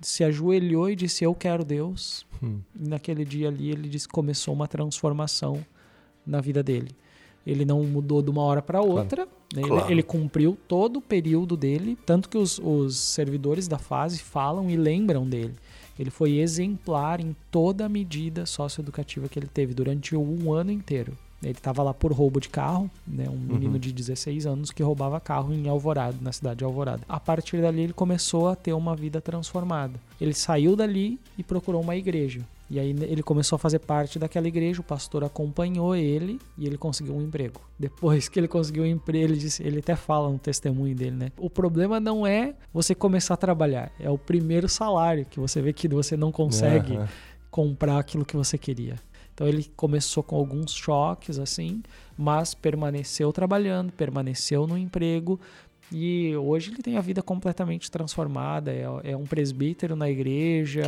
[0.00, 2.26] se ajoelhou e disse, eu quero Deus.
[2.42, 2.60] Hum.
[2.78, 5.64] E naquele dia ali ele disse, começou uma transformação
[6.26, 6.90] na vida dele.
[7.46, 9.26] Ele não mudou de uma hora para outra.
[9.26, 9.30] Claro.
[9.54, 9.62] Né?
[9.62, 9.84] Claro.
[9.86, 14.68] Ele, ele, cumpriu todo o período dele, tanto que os, os servidores da fase falam
[14.70, 15.54] e lembram dele.
[15.98, 21.16] Ele foi exemplar em toda a medida socioeducativa que ele teve durante um ano inteiro.
[21.42, 23.28] Ele estava lá por roubo de carro, né?
[23.28, 23.78] um menino uhum.
[23.78, 27.02] de 16 anos que roubava carro em Alvorada, na cidade de Alvorada.
[27.08, 29.94] A partir dali ele começou a ter uma vida transformada.
[30.20, 32.40] Ele saiu dali e procurou uma igreja.
[32.70, 36.76] E aí ele começou a fazer parte daquela igreja, o pastor acompanhou ele e ele
[36.76, 37.60] conseguiu um emprego.
[37.78, 41.32] Depois que ele conseguiu um emprego, ele, disse, ele até fala no testemunho dele, né?
[41.38, 45.72] O problema não é você começar a trabalhar, é o primeiro salário que você vê
[45.72, 47.06] que você não consegue uhum.
[47.50, 48.96] comprar aquilo que você queria.
[49.38, 51.80] Então ele começou com alguns choques assim,
[52.16, 55.38] mas permaneceu trabalhando, permaneceu no emprego,
[55.90, 58.72] e hoje ele tem a vida completamente transformada.
[58.72, 60.82] É, é um presbítero na igreja,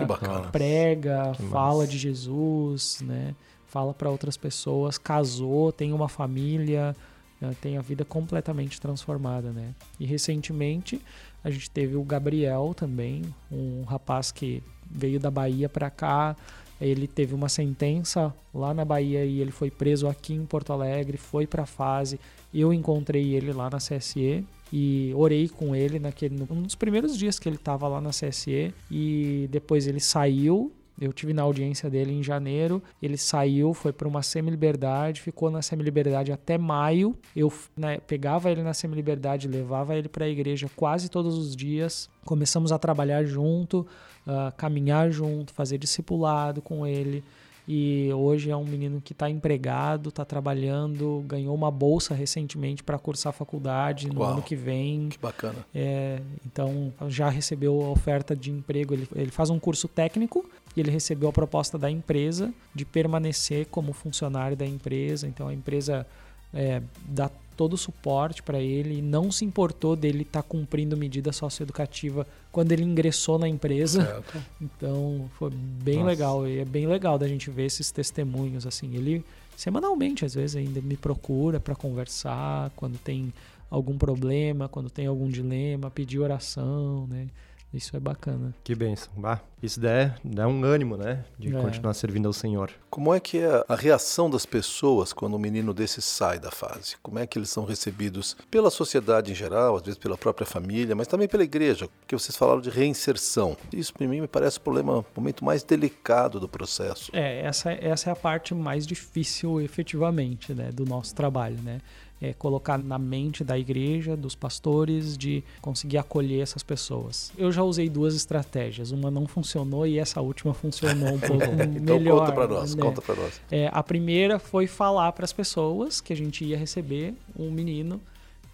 [0.53, 1.90] prega, que fala massa.
[1.90, 3.34] de Jesus, né?
[3.70, 6.94] fala para outras pessoas, casou, tem uma família,
[7.40, 9.72] né, tem a vida completamente transformada, né?
[9.98, 11.01] E recentemente
[11.42, 16.36] a gente teve o Gabriel também, um rapaz que veio da Bahia para cá,
[16.80, 21.16] ele teve uma sentença lá na Bahia e ele foi preso aqui em Porto Alegre,
[21.16, 22.18] foi para a fase.
[22.53, 27.38] Eu encontrei ele lá na CSE e orei com ele naquele um dos primeiros dias
[27.38, 32.12] que ele estava lá na CSE e depois ele saiu eu tive na audiência dele
[32.12, 32.82] em janeiro.
[33.00, 37.16] Ele saiu, foi para uma semi-liberdade, ficou na semi-liberdade até maio.
[37.34, 42.10] Eu né, pegava ele na semi-liberdade, levava ele para a igreja quase todos os dias.
[42.26, 43.86] Começamos a trabalhar junto,
[44.26, 47.24] uh, caminhar junto, fazer discipulado com ele
[47.72, 52.98] e hoje é um menino que está empregado, está trabalhando, ganhou uma bolsa recentemente para
[52.98, 55.08] cursar faculdade no Uau, ano que vem.
[55.08, 55.64] Que bacana.
[55.72, 58.92] É, então já recebeu a oferta de emprego.
[58.92, 60.44] Ele, ele faz um curso técnico
[60.76, 65.28] e ele recebeu a proposta da empresa de permanecer como funcionário da empresa.
[65.28, 66.04] Então a empresa
[66.52, 67.30] é, dá
[67.61, 72.26] todo o suporte para ele e não se importou dele estar tá cumprindo medida socioeducativa
[72.50, 74.02] quando ele ingressou na empresa.
[74.02, 74.42] Certo.
[74.62, 76.06] Então foi bem Nossa.
[76.08, 78.96] legal e é bem legal da gente ver esses testemunhos assim.
[78.96, 79.22] Ele
[79.54, 83.30] semanalmente às vezes ainda me procura para conversar quando tem
[83.70, 87.26] algum problema, quando tem algum dilema, pedir oração, né?
[87.72, 88.52] Isso é bacana.
[88.64, 89.12] Que bênção.
[89.16, 91.24] Bah, isso dá, dá um ânimo, né?
[91.38, 91.60] De é.
[91.60, 92.70] continuar servindo ao Senhor.
[92.90, 96.96] Como é que é a reação das pessoas quando um menino desse sai da fase?
[97.00, 100.96] Como é que eles são recebidos pela sociedade em geral, às vezes pela própria família,
[100.96, 101.88] mas também pela igreja?
[102.00, 103.56] Porque vocês falaram de reinserção.
[103.72, 107.10] Isso, para mim, me parece o problema, o momento mais delicado do processo.
[107.14, 110.70] É, essa, essa é a parte mais difícil, efetivamente, né?
[110.72, 111.80] Do nosso trabalho, né?
[112.20, 117.32] É, colocar na mente da igreja, dos pastores, de conseguir acolher essas pessoas.
[117.38, 118.90] Eu já usei duas estratégias.
[118.90, 122.20] Uma não funcionou e essa última funcionou um pouco então melhor.
[122.20, 122.82] Conta para nós, né?
[122.82, 123.40] conta para nós.
[123.50, 128.00] É, a primeira foi falar para as pessoas que a gente ia receber um menino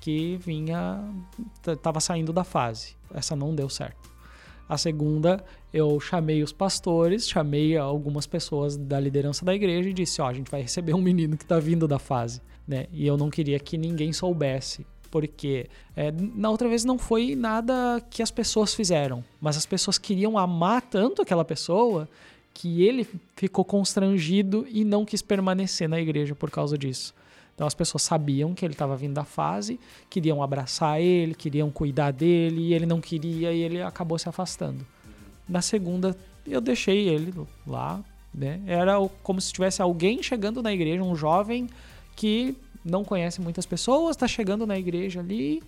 [0.00, 1.02] que vinha,
[1.66, 2.94] estava saindo da fase.
[3.12, 4.14] Essa não deu certo.
[4.68, 10.20] A segunda, eu chamei os pastores, chamei algumas pessoas da liderança da igreja e disse:
[10.20, 12.86] Ó, oh, a gente vai receber um menino que está vindo da fase né?
[12.92, 14.86] E eu não queria que ninguém soubesse.
[15.10, 19.98] Porque é, na outra vez não foi nada que as pessoas fizeram, mas as pessoas
[19.98, 22.08] queriam amar tanto aquela pessoa
[22.52, 23.06] que ele
[23.36, 27.14] ficou constrangido e não quis permanecer na igreja por causa disso.
[27.54, 32.10] Então as pessoas sabiam que ele estava vindo da fase, queriam abraçar ele, queriam cuidar
[32.10, 34.86] dele, e ele não queria e ele acabou se afastando.
[35.48, 36.14] Na segunda,
[36.46, 37.32] eu deixei ele
[37.66, 38.04] lá,
[38.34, 38.60] né?
[38.66, 41.66] Era como se tivesse alguém chegando na igreja, um jovem
[42.16, 45.62] que não conhece muitas pessoas, está chegando na igreja ali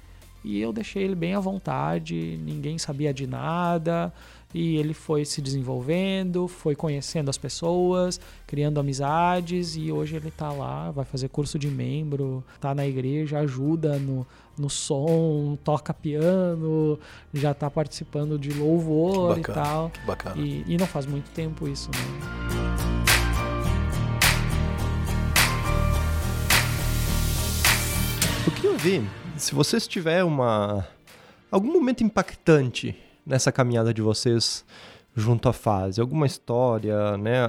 [0.45, 4.13] e eu deixei ele bem à vontade, ninguém sabia de nada
[4.55, 10.51] e ele foi se desenvolvendo, foi conhecendo as pessoas, criando amizades e hoje ele está
[10.51, 14.27] lá, vai fazer curso de membro, está na igreja, ajuda no,
[14.57, 16.99] no som, toca piano,
[17.35, 19.93] já está participando de louvor bacana, e tal.
[20.39, 22.98] E, e não faz muito tempo isso, né?
[28.49, 29.03] Eu queria ouvir,
[29.37, 30.89] se vocês tiver uma
[31.51, 32.97] algum momento impactante
[33.27, 34.65] nessa caminhada de vocês
[35.15, 37.47] junto à fase, alguma história, né,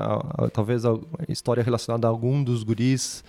[0.52, 3.24] talvez a história relacionada a algum dos guris,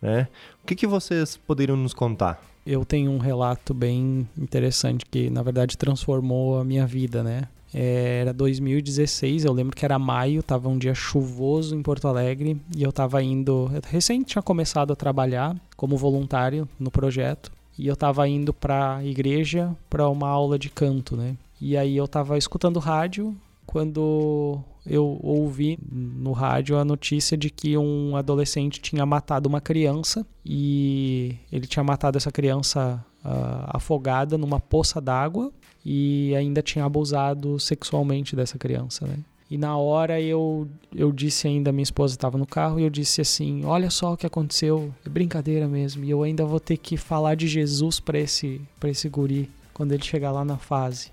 [0.00, 0.28] né?
[0.62, 2.40] O que, que vocês poderiam nos contar?
[2.64, 7.48] Eu tenho um relato bem interessante que, na verdade, transformou a minha vida, né?
[7.78, 12.58] É, era 2016, eu lembro que era maio, tava um dia chuvoso em Porto Alegre
[12.74, 13.70] e eu tava indo.
[13.70, 19.04] Eu recém tinha começado a trabalhar como voluntário no projeto e eu tava indo para
[19.04, 21.36] igreja para uma aula de canto, né?
[21.60, 27.76] E aí eu tava escutando rádio quando eu ouvi no rádio a notícia de que
[27.76, 34.60] um adolescente tinha matado uma criança e ele tinha matado essa criança uh, afogada numa
[34.60, 35.52] poça d'água
[35.88, 39.18] e ainda tinha abusado sexualmente dessa criança, né?
[39.48, 43.20] E na hora eu, eu disse ainda, minha esposa estava no carro, e eu disse
[43.20, 46.96] assim: Olha só o que aconteceu, é brincadeira mesmo, e eu ainda vou ter que
[46.96, 51.12] falar de Jesus para esse, esse guri quando ele chegar lá na fase.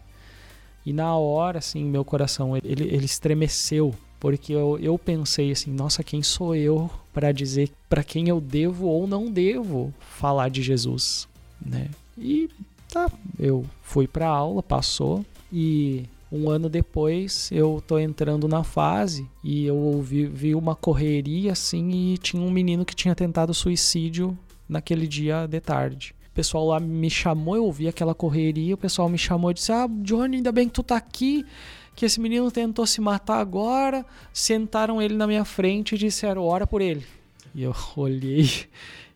[0.84, 6.04] E na hora, assim, meu coração ele, ele estremeceu, porque eu, eu pensei assim: Nossa,
[6.04, 11.28] quem sou eu para dizer para quem eu devo ou não devo falar de Jesus,
[11.64, 11.92] né?
[12.18, 12.50] E
[12.94, 19.28] Tá, eu fui para aula, passou e um ano depois eu tô entrando na fase
[19.44, 24.38] e eu ouvi, vi uma correria assim e tinha um menino que tinha tentado suicídio
[24.70, 26.14] naquele dia de tarde.
[26.28, 29.72] O pessoal lá me chamou, eu ouvi aquela correria, o pessoal me chamou e disse:
[29.72, 31.44] Ah, Johnny, ainda bem que tu tá aqui.
[31.96, 34.06] que esse menino tentou se matar agora.
[34.32, 37.04] Sentaram ele na minha frente e disseram: ora por ele.
[37.56, 38.48] E eu olhei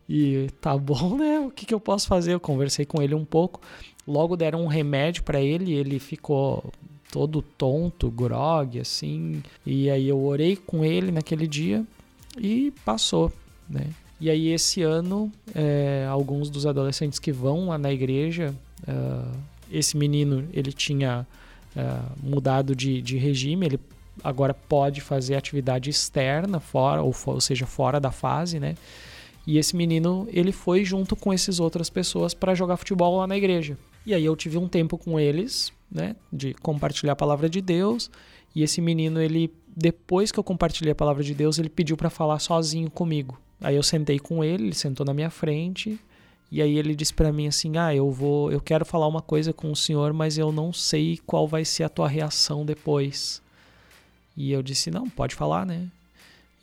[0.09, 1.39] e tá bom, né?
[1.39, 2.33] O que, que eu posso fazer?
[2.33, 3.59] Eu conversei com ele um pouco.
[4.07, 6.71] Logo deram um remédio para ele, ele ficou
[7.11, 9.43] todo tonto, grog, assim.
[9.65, 11.83] E aí eu orei com ele naquele dia
[12.37, 13.31] e passou,
[13.69, 13.87] né?
[14.19, 18.53] E aí esse ano, é, alguns dos adolescentes que vão lá na igreja,
[18.87, 19.37] uh,
[19.71, 21.27] esse menino ele tinha
[21.75, 23.79] uh, mudado de, de regime, ele
[24.23, 28.75] agora pode fazer atividade externa, fora, ou, ou seja, fora da fase, né?
[29.47, 33.37] E esse menino, ele foi junto com essas outras pessoas para jogar futebol lá na
[33.37, 33.77] igreja.
[34.05, 38.11] E aí eu tive um tempo com eles, né, de compartilhar a palavra de Deus.
[38.53, 42.09] E esse menino, ele depois que eu compartilhei a palavra de Deus, ele pediu para
[42.09, 43.39] falar sozinho comigo.
[43.61, 45.97] Aí eu sentei com ele, ele sentou na minha frente,
[46.51, 49.53] e aí ele disse para mim assim: "Ah, eu vou, eu quero falar uma coisa
[49.53, 53.41] com o senhor, mas eu não sei qual vai ser a tua reação depois".
[54.35, 55.87] E eu disse: "Não, pode falar, né?"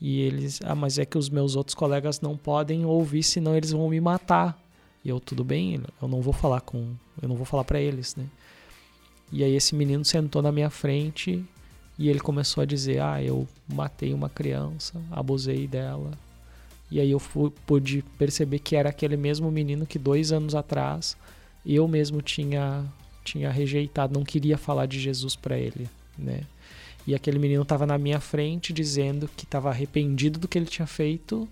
[0.07, 3.71] E eles: "Ah, mas é que os meus outros colegas não podem ouvir, senão eles
[3.71, 4.55] vão me matar".
[5.03, 6.93] E eu: "Tudo bem, eu não vou falar com,
[7.23, 8.27] eu não vou falar para eles, né?"
[9.33, 11.43] E aí esse menino sentou na minha frente
[11.99, 16.11] e ele começou a dizer: "Ah, eu matei uma criança, abusei dela,
[16.91, 21.17] e aí eu fui, pude perceber que era aquele mesmo menino que dois anos atrás
[21.65, 22.85] eu mesmo tinha,
[23.25, 25.89] tinha rejeitado, não queria falar de Jesus para ele,
[26.19, 26.43] né?
[27.07, 30.87] E aquele menino estava na minha frente dizendo que estava arrependido do que ele tinha
[30.87, 31.49] feito,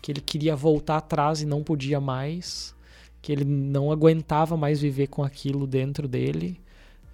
[0.00, 2.74] que ele queria voltar atrás e não podia mais,
[3.20, 6.60] que ele não aguentava mais viver com aquilo dentro dele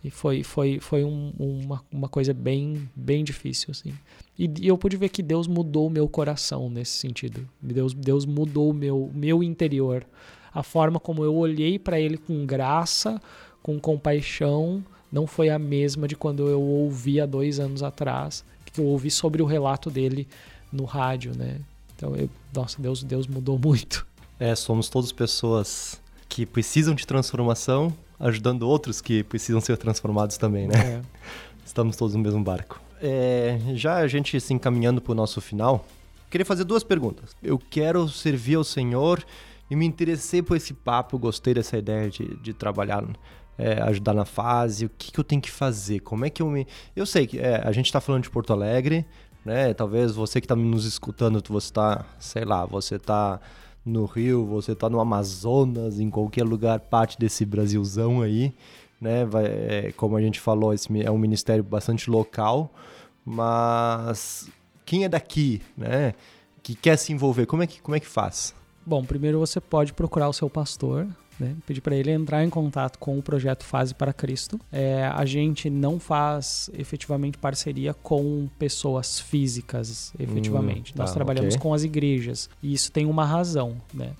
[0.02, 3.92] e foi, foi, foi um, uma, uma coisa bem, bem difícil, assim.
[4.38, 7.48] E, e, eu pude ver que Deus mudou o meu coração nesse sentido.
[7.60, 10.06] Deus, Deus mudou o meu, meu interior.
[10.54, 13.20] A forma como eu olhei para Ele com graça,
[13.62, 18.80] com compaixão, não foi a mesma de quando eu ouvi há dois anos atrás, que
[18.80, 20.28] eu ouvi sobre o relato dele
[20.72, 21.60] no rádio, né?
[21.96, 24.06] Então, eu, nossa, Deus, Deus mudou muito.
[24.38, 30.66] É, somos todas pessoas que precisam de transformação ajudando outros que precisam ser transformados também,
[30.66, 30.74] né?
[30.76, 31.02] É.
[31.64, 32.80] Estamos todos no mesmo barco.
[33.00, 35.86] É, já a gente se encaminhando para o nosso final,
[36.30, 37.36] queria fazer duas perguntas.
[37.42, 39.24] Eu quero servir ao Senhor
[39.70, 43.04] e me interessei por esse papo, gostei dessa ideia de, de trabalhar,
[43.58, 44.86] é, ajudar na fase.
[44.86, 46.00] O que, que, eu tenho que fazer?
[46.00, 46.66] Como é que eu me.
[46.94, 49.04] Eu sei que é, a gente está falando de Porto Alegre,
[49.44, 49.74] né?
[49.74, 53.40] Talvez você que está nos escutando, você está, sei lá, você está
[53.84, 58.54] no Rio, você tá no Amazonas, em qualquer lugar, parte desse Brasilzão aí,
[59.00, 59.24] né?
[59.24, 62.72] Vai, é, como a gente falou, esse é um ministério bastante local,
[63.24, 64.48] mas
[64.86, 66.14] quem é daqui, né?
[66.62, 68.54] Que quer se envolver, como é que, como é que faz?
[68.84, 71.06] Bom, primeiro você pode procurar o seu pastor,
[71.38, 71.54] né?
[71.66, 74.60] Pedir para ele entrar em contato com o projeto Fase para Cristo.
[74.72, 80.92] É, a gente não faz efetivamente parceria com pessoas físicas, efetivamente.
[80.92, 81.62] Hum, Nós tá, trabalhamos okay.
[81.62, 84.12] com as igrejas e isso tem uma razão, né?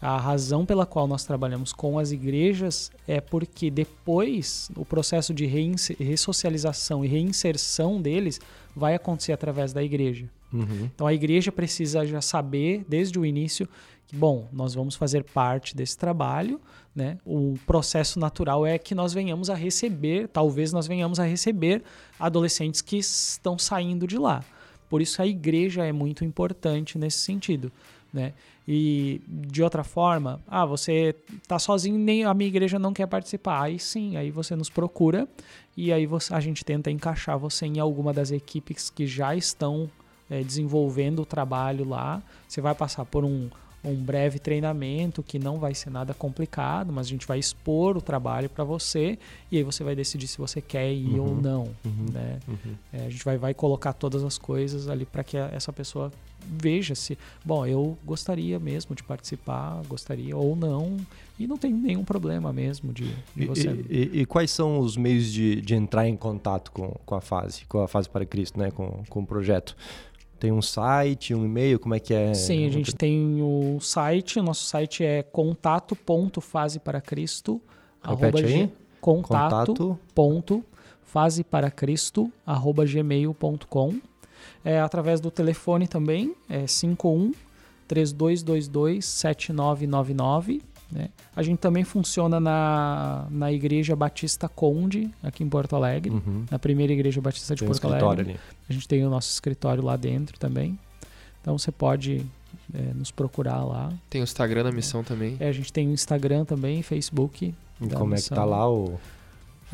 [0.00, 5.46] A razão pela qual nós trabalhamos com as igrejas é porque depois o processo de
[5.46, 8.38] ressocialização e reinserção deles
[8.74, 10.28] vai acontecer através da igreja.
[10.52, 10.90] Uhum.
[10.94, 13.66] Então a igreja precisa já saber desde o início
[14.12, 16.60] bom, nós vamos fazer parte desse trabalho,
[16.94, 17.18] né?
[17.24, 21.82] O processo natural é que nós venhamos a receber, talvez nós venhamos a receber
[22.18, 24.44] adolescentes que estão saindo de lá.
[24.88, 27.72] Por isso a igreja é muito importante nesse sentido,
[28.12, 28.32] né?
[28.68, 31.14] E de outra forma, ah, você
[31.46, 33.62] tá sozinho, nem a minha igreja não quer participar.
[33.62, 35.28] Aí sim, aí você nos procura
[35.76, 39.88] e aí você, a gente tenta encaixar você em alguma das equipes que já estão
[40.30, 42.22] é, desenvolvendo o trabalho lá.
[42.48, 43.48] Você vai passar por um,
[43.86, 48.00] um breve treinamento que não vai ser nada complicado, mas a gente vai expor o
[48.00, 49.18] trabalho para você
[49.50, 51.62] e aí você vai decidir se você quer ir uhum, ou não.
[51.84, 52.38] Uhum, né?
[52.48, 52.74] Uhum.
[52.92, 56.12] É, a gente vai, vai colocar todas as coisas ali para que essa pessoa
[56.48, 60.96] veja se, bom, eu gostaria mesmo de participar, gostaria ou não,
[61.38, 63.68] e não tem nenhum problema mesmo de, de você.
[63.88, 67.20] E, e, e, quais são os meios de, de entrar em contato com, com a
[67.20, 69.76] fase, com a fase para Cristo, né, com, com o projeto?
[70.38, 72.34] Tem um site, um e-mail, como é que é?
[72.34, 77.58] Sim, a gente tem o site, o nosso site é contato.faseparacриsto.
[78.02, 78.70] Repete aí.
[79.00, 80.62] Contato, Ponto,
[81.02, 83.94] fase para Cristo, arroba gmail.com.
[84.64, 87.32] É, através do telefone também, é 51
[87.86, 90.60] 3222 7999
[90.90, 91.08] né?
[91.34, 96.44] A gente também funciona na, na Igreja Batista Conde, aqui em Porto Alegre, uhum.
[96.50, 98.30] na primeira Igreja Batista de tem Porto um Alegre.
[98.30, 98.40] Ali.
[98.68, 100.78] A gente tem o nosso escritório lá dentro também.
[101.40, 102.24] Então você pode
[102.74, 103.92] é, nos procurar lá.
[104.08, 105.36] Tem o Instagram da missão também.
[105.40, 107.54] É, a gente tem o Instagram também, Facebook.
[107.80, 108.14] E como missão.
[108.14, 108.98] é que tá lá o.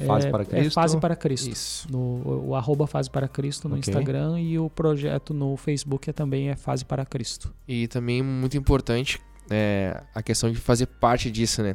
[0.07, 0.73] Fase é, para é Cristo.
[0.73, 1.51] Fase para Cristo.
[1.51, 1.87] Isso.
[1.91, 3.91] No, o, arroba Fase para Cristo no Ok.
[3.91, 7.53] Instagram e o projeto no Facebook é também é Fase para Cristo.
[7.69, 9.21] E também muito importante
[9.53, 11.75] é, a questão de fazer parte disso, né?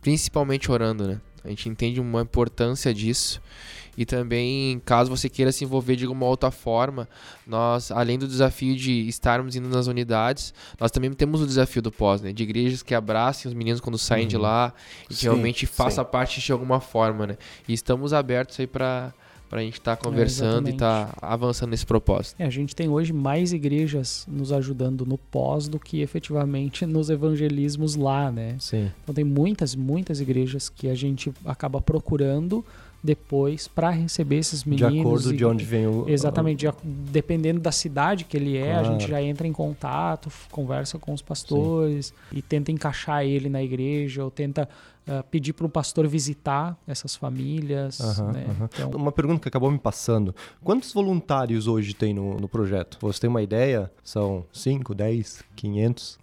[0.00, 1.20] Principalmente orando, né?
[1.44, 3.40] A gente entende uma importância disso.
[3.96, 7.08] E também, caso você queira se envolver de alguma outra forma,
[7.46, 11.90] nós, além do desafio de estarmos indo nas unidades, nós também temos o desafio do
[11.90, 12.32] pós, né?
[12.32, 14.42] De igrejas que abracem os meninos quando saem de Uhum.
[14.42, 14.72] lá
[15.04, 15.72] e que Sim, realmente sim.
[15.72, 17.36] faça parte de alguma forma, né?
[17.68, 19.12] E estamos abertos aí para
[19.58, 22.36] a gente estar conversando e estar avançando nesse propósito.
[22.38, 27.10] É, a gente tem hoje mais igrejas nos ajudando no pós do que efetivamente nos
[27.10, 28.56] evangelismos lá, né?
[28.60, 28.90] Sim.
[29.02, 32.64] Então tem muitas, muitas igrejas que a gente acaba procurando
[33.02, 35.00] depois para receber esses De meninos.
[35.00, 36.06] acordo e- de onde vem o.
[36.06, 36.74] Exatamente, de-
[37.10, 38.92] dependendo da cidade que ele é, a Claro.
[39.00, 44.22] gente já entra em contato, conversa com os pastores e tenta encaixar ele na igreja
[44.22, 44.68] ou tenta
[45.10, 48.00] ah, pedir para o pastor visitar essas famílias.
[48.00, 48.46] Aham, né?
[48.48, 48.68] aham.
[48.72, 50.34] Então, Uma pergunta que acabou me passando.
[50.62, 52.96] Quantos voluntários hoje tem no, no projeto?
[53.00, 53.90] Você tem uma ideia?
[54.04, 56.18] São 5, 10, 500?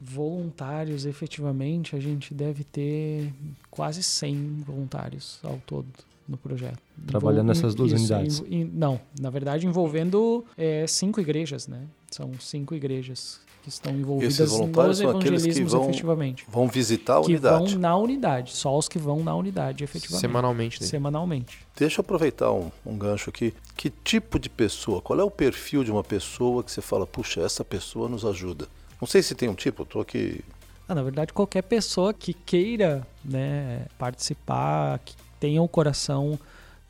[0.00, 3.32] voluntários, efetivamente, a gente deve ter
[3.70, 5.86] quase 100 voluntários ao todo
[6.28, 6.78] no projeto.
[7.06, 8.42] Trabalhando nessas duas isso, unidades.
[8.50, 11.82] em- não, na verdade envolvendo é, cinco igrejas, né?
[12.10, 16.46] São cinco igrejas que estão envolvidas voluntários nos são aqueles que evangelismos vão efetivamente.
[16.48, 17.72] Vão visitar a que unidade.
[17.72, 20.20] vão na unidade, só os que vão na unidade, efetivamente.
[20.20, 20.80] Semanalmente.
[20.80, 20.86] Né?
[20.86, 21.58] Semanalmente.
[21.76, 23.52] Deixa eu aproveitar um, um gancho aqui.
[23.76, 25.02] Que tipo de pessoa?
[25.02, 28.68] Qual é o perfil de uma pessoa que você fala, puxa, essa pessoa nos ajuda?
[29.00, 30.44] Não sei se tem um tipo, eu tô aqui.
[30.88, 36.38] Ah, na verdade, qualquer pessoa que queira né, participar, que tenha o coração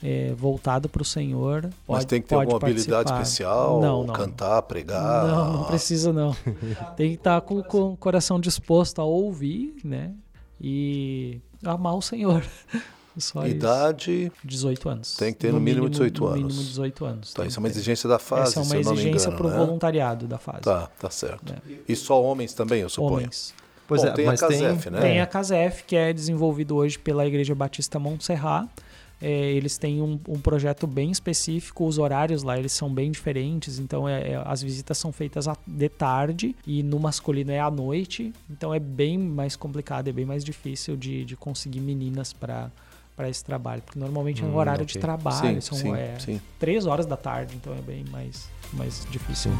[0.03, 3.23] é, voltado para o Senhor, Mas pode, tem que ter alguma habilidade participar.
[3.23, 3.81] especial?
[3.81, 4.15] Não, não.
[4.15, 5.27] Cantar, pregar?
[5.27, 6.37] Não, não precisa não.
[6.97, 10.13] Tem que estar com, com o coração disposto a ouvir, né?
[10.61, 12.45] E amar o Senhor.
[13.19, 13.57] Só isso.
[13.57, 14.31] Idade.
[14.45, 15.17] 18 anos.
[15.17, 16.43] Tem que ter no mínimo 18 No anos.
[16.43, 17.33] mínimo 18 anos.
[17.33, 19.57] Tá, isso é uma exigência da fase, Essa é uma exigência para o né?
[19.57, 20.61] voluntariado da fase.
[20.61, 21.51] Tá, tá certo.
[21.51, 21.59] né?
[21.89, 23.15] E só homens também, eu suponho.
[23.15, 23.55] Homens.
[23.89, 24.49] Pois Bom, é, tem a mas tem.
[24.61, 25.01] Casef, né?
[25.01, 28.69] Tem a CASEF, que é desenvolvido hoje pela Igreja Batista Montserrat.
[29.21, 33.79] É, eles têm um, um projeto bem específico, os horários lá eles são bem diferentes,
[33.79, 38.31] então é- é- as visitas são feitas de tarde e no masculino é à noite,
[38.51, 42.71] então é bem mais complicado, é bem mais difícil de, de conseguir meninas para
[43.17, 44.93] para esse trabalho, porque normalmente é um Hum, horário ok.
[44.93, 46.41] de trabalho, Sim, são sim, é, sim.
[46.59, 49.51] três horas da tarde, então é bem mais, mais difícil.
[49.53, 49.57] Né?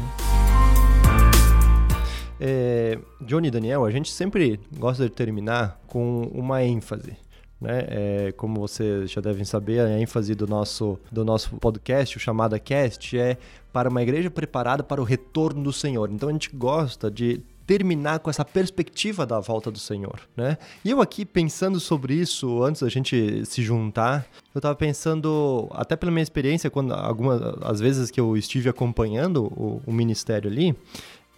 [2.39, 7.17] É, Johnny e Daniel, a gente sempre gosta de terminar com uma ênfase.
[7.59, 7.85] Né?
[7.87, 12.59] É, como vocês já devem saber, a ênfase do nosso, do nosso podcast, o Chamada
[12.59, 13.37] Cast, é
[13.73, 16.09] para uma igreja preparada para o retorno do Senhor.
[16.11, 20.57] Então a gente gosta de terminar com essa perspectiva da volta do Senhor, né?
[20.85, 25.97] E eu aqui pensando sobre isso antes da gente se juntar, eu tava pensando até
[25.97, 30.73] pela minha experiência quando algumas as vezes que eu estive acompanhando o, o ministério ali,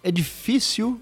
[0.04, 1.00] é difícil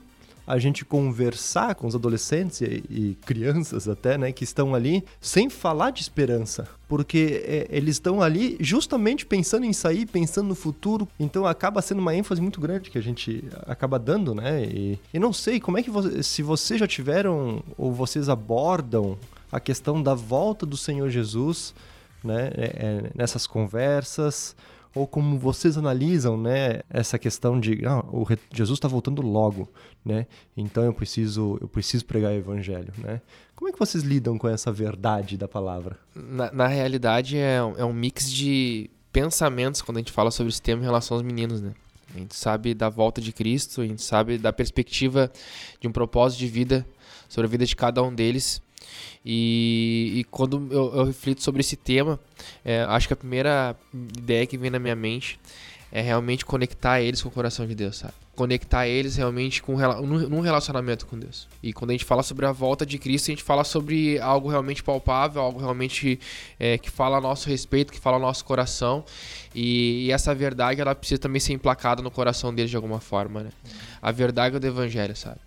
[0.49, 5.51] a gente conversar com os adolescentes e, e crianças até, né, que estão ali, sem
[5.51, 6.67] falar de esperança.
[6.89, 11.07] Porque é, eles estão ali justamente pensando em sair, pensando no futuro.
[11.21, 14.65] Então acaba sendo uma ênfase muito grande que a gente acaba dando, né?
[14.65, 19.19] E, e não sei como é que você, se vocês já tiveram ou vocês abordam
[19.53, 21.75] a questão da volta do Senhor Jesus,
[22.25, 24.57] né, é, é, nessas conversas
[24.95, 29.69] ou como vocês analisam, né, essa questão de ah, o Jesus está voltando logo,
[30.05, 30.27] né?
[30.57, 33.21] Então eu preciso eu preciso pregar o evangelho, né?
[33.55, 35.99] Como é que vocês lidam com essa verdade da palavra?
[36.15, 40.63] Na, na realidade, é, é um mix de pensamentos quando a gente fala sobre esse
[40.63, 41.73] tema em relação aos meninos, né?
[42.15, 45.31] A gente sabe da volta de Cristo, a gente sabe da perspectiva
[45.81, 46.87] de um propósito de vida
[47.29, 48.63] sobre a vida de cada um deles.
[49.25, 52.19] E, e quando eu, eu reflito sobre esse tema,
[52.65, 53.77] é, acho que a primeira
[54.17, 55.39] ideia que vem na minha mente
[55.91, 58.13] é realmente conectar eles com o coração de Deus, sabe?
[58.37, 61.49] Conectar eles realmente com num relacionamento com Deus.
[61.63, 64.49] E quando a gente fala sobre a volta de Cristo, a gente fala sobre algo
[64.49, 66.21] realmente palpável, algo realmente
[66.61, 69.05] é, que fala a nosso respeito, que fala ao nosso coração.
[69.55, 73.43] E, e essa verdade, ela precisa também ser emplacada no coração deles de alguma forma,
[73.45, 73.51] né?
[74.01, 75.41] A verdade é do evangelho, sabe?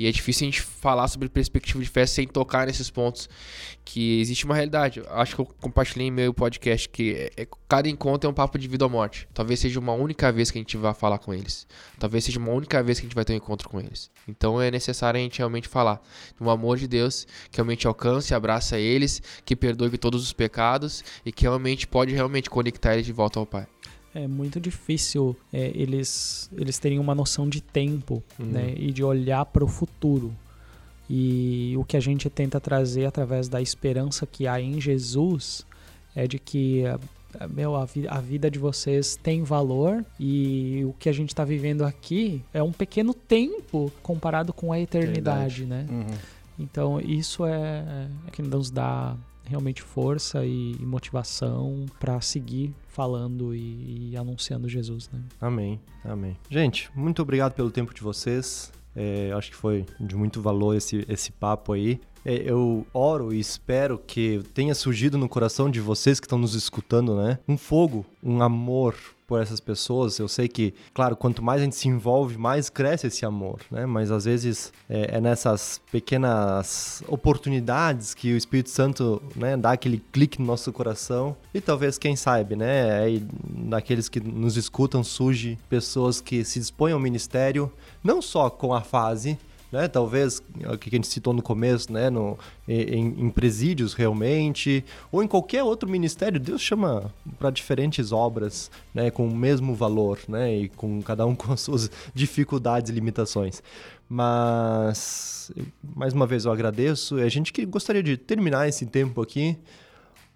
[0.00, 3.28] E é difícil a gente falar sobre perspectiva de fé sem tocar nesses pontos
[3.84, 5.02] que existe uma realidade.
[5.10, 8.58] Acho que eu compartilhei em meu podcast que é- é- cada encontro é um papo
[8.58, 9.28] de vida ou morte.
[9.34, 11.66] Talvez seja uma única vez que a gente vai falar com eles.
[11.98, 14.10] Talvez seja uma única vez que a gente vai ter um encontro com eles.
[14.26, 16.00] Então é necessário a gente realmente falar
[16.40, 21.04] do amor de Deus que realmente alcance e abraça eles, que perdoe todos os pecados
[21.26, 23.66] e que realmente pode realmente conectar eles de volta ao Pai.
[24.14, 29.44] É muito difícil é, eles, eles terem uma noção de tempo né, e de olhar
[29.46, 30.34] para o futuro.
[31.08, 35.66] E o que a gente tenta trazer através da esperança que há em Jesus
[36.14, 36.84] é de que
[37.50, 41.44] meu, a, vi a, vida de vocês tem valor e o que a gente está
[41.44, 45.66] vivendo aqui é um pequeno tempo comparado com a eternidade, eternidade.
[45.66, 45.86] né?
[45.90, 46.18] Uhum.
[46.58, 54.10] Então isso é, é que nos dá realmente força e motivação para seguir falando e,
[54.10, 55.20] e, anunciando Jesus, né?
[55.40, 56.36] Amém, amém.
[56.50, 58.72] Gente, muito obrigado pelo tempo de vocês.
[58.94, 62.00] É, acho que foi de muito valor esse, esse papo aí.
[62.24, 66.54] É, eu oro e espero que tenha surgido no coração de vocês que estão nos
[66.54, 67.38] escutando, né?
[67.48, 68.94] Um fogo, um amor
[69.30, 70.18] por essas pessoas.
[70.18, 73.86] Eu sei que, claro, quanto mais a gente se envolve, mais cresce esse amor, né?
[73.86, 80.02] Mas às vezes é, é nessas pequenas oportunidades que o Espírito Santo né, dá aquele
[80.10, 81.36] clique no nosso coração.
[81.54, 83.00] E talvez, quem sabe, né?
[83.00, 88.74] Aí, daqueles que nos escutam, surge pessoas que se dispõem ao ministério, não só com
[88.74, 89.38] a fase,
[89.70, 89.88] né?
[89.88, 92.10] Talvez o que a gente citou no começo, né?
[92.10, 98.70] No, em, em presídios realmente, ou em qualquer outro ministério, Deus chama para diferentes obras,
[98.94, 99.10] né?
[99.10, 100.54] Com o mesmo valor, né?
[100.56, 103.62] E com cada um com as suas dificuldades e limitações.
[104.08, 105.52] Mas
[105.96, 107.16] mais uma vez eu agradeço.
[107.16, 109.56] A gente que gostaria de terminar esse tempo aqui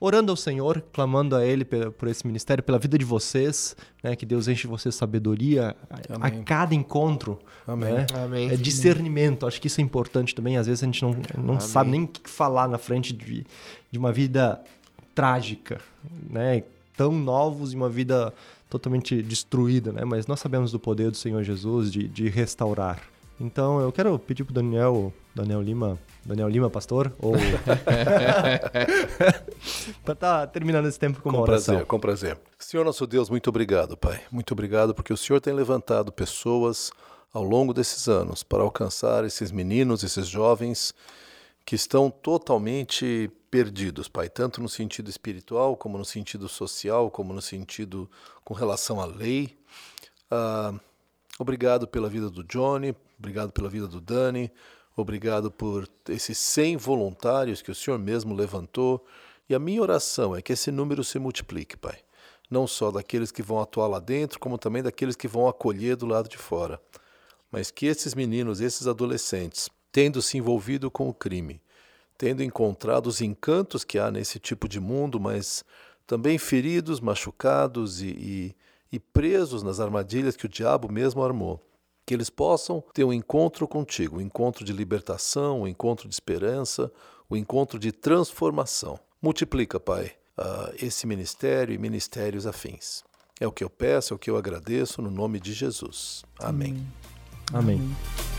[0.05, 4.15] orando ao Senhor, clamando a Ele por esse ministério, pela vida de vocês, né?
[4.15, 7.39] Que Deus enche vocês sabedoria a, a cada encontro.
[7.67, 7.95] Amém.
[7.95, 8.07] Né?
[8.23, 8.51] Amém.
[8.51, 10.57] É discernimento, acho que isso é importante também.
[10.57, 13.47] Às vezes a gente não, não sabe nem o que falar na frente de,
[13.91, 14.61] de uma vida
[15.15, 15.81] trágica,
[16.31, 16.63] né?
[16.97, 18.33] Tão novos e uma vida
[18.69, 20.05] totalmente destruída, né?
[20.05, 23.14] Mas nós sabemos do poder do Senhor Jesus de, de restaurar.
[23.41, 27.33] Então eu quero pedir pro Daniel, Daniel Lima, Daniel Lima, pastor, ou
[30.05, 31.75] para estar tá terminando esse tempo com, com uma oração.
[31.75, 32.39] Prazer, com prazer.
[32.59, 34.21] Senhor nosso Deus, muito obrigado, Pai.
[34.31, 36.93] Muito obrigado porque o Senhor tem levantado pessoas
[37.33, 40.95] ao longo desses anos para alcançar esses meninos, esses jovens
[41.67, 47.43] que estão totalmente perdidos, Pai, tanto no sentido espiritual, como no sentido social, como no
[47.43, 48.09] sentido
[48.45, 49.57] com relação à lei.
[50.31, 50.75] Ah,
[51.39, 54.51] obrigado pela vida do Johnny, obrigado pela vida do Dani,
[54.97, 59.05] obrigado por esses 100 voluntários que o Senhor mesmo levantou.
[59.49, 61.99] E a minha oração é que esse número se multiplique, Pai.
[62.51, 66.07] Não só daqueles que vão atuar lá dentro, como também daqueles que vão acolher do
[66.07, 66.81] lado de fora.
[67.51, 71.61] Mas que esses meninos, esses adolescentes, tendo se envolvido com o crime,
[72.17, 75.65] tendo encontrado os encantos que há nesse tipo de mundo, mas
[76.07, 78.57] também feridos, machucados e, e,
[78.95, 81.61] e presos nas armadilhas que o diabo mesmo armou,
[82.07, 86.93] que eles possam ter um encontro contigo, um encontro de libertação, um encontro de esperança,
[87.29, 88.97] um encontro de transformação.
[89.21, 93.03] Multiplica, Pai, uh, esse ministério e ministérios afins.
[93.41, 96.23] É o que eu peço, é o que eu agradeço, no nome de Jesus.
[96.39, 96.87] Amém.
[97.53, 97.81] Amém.
[97.81, 98.34] Amém.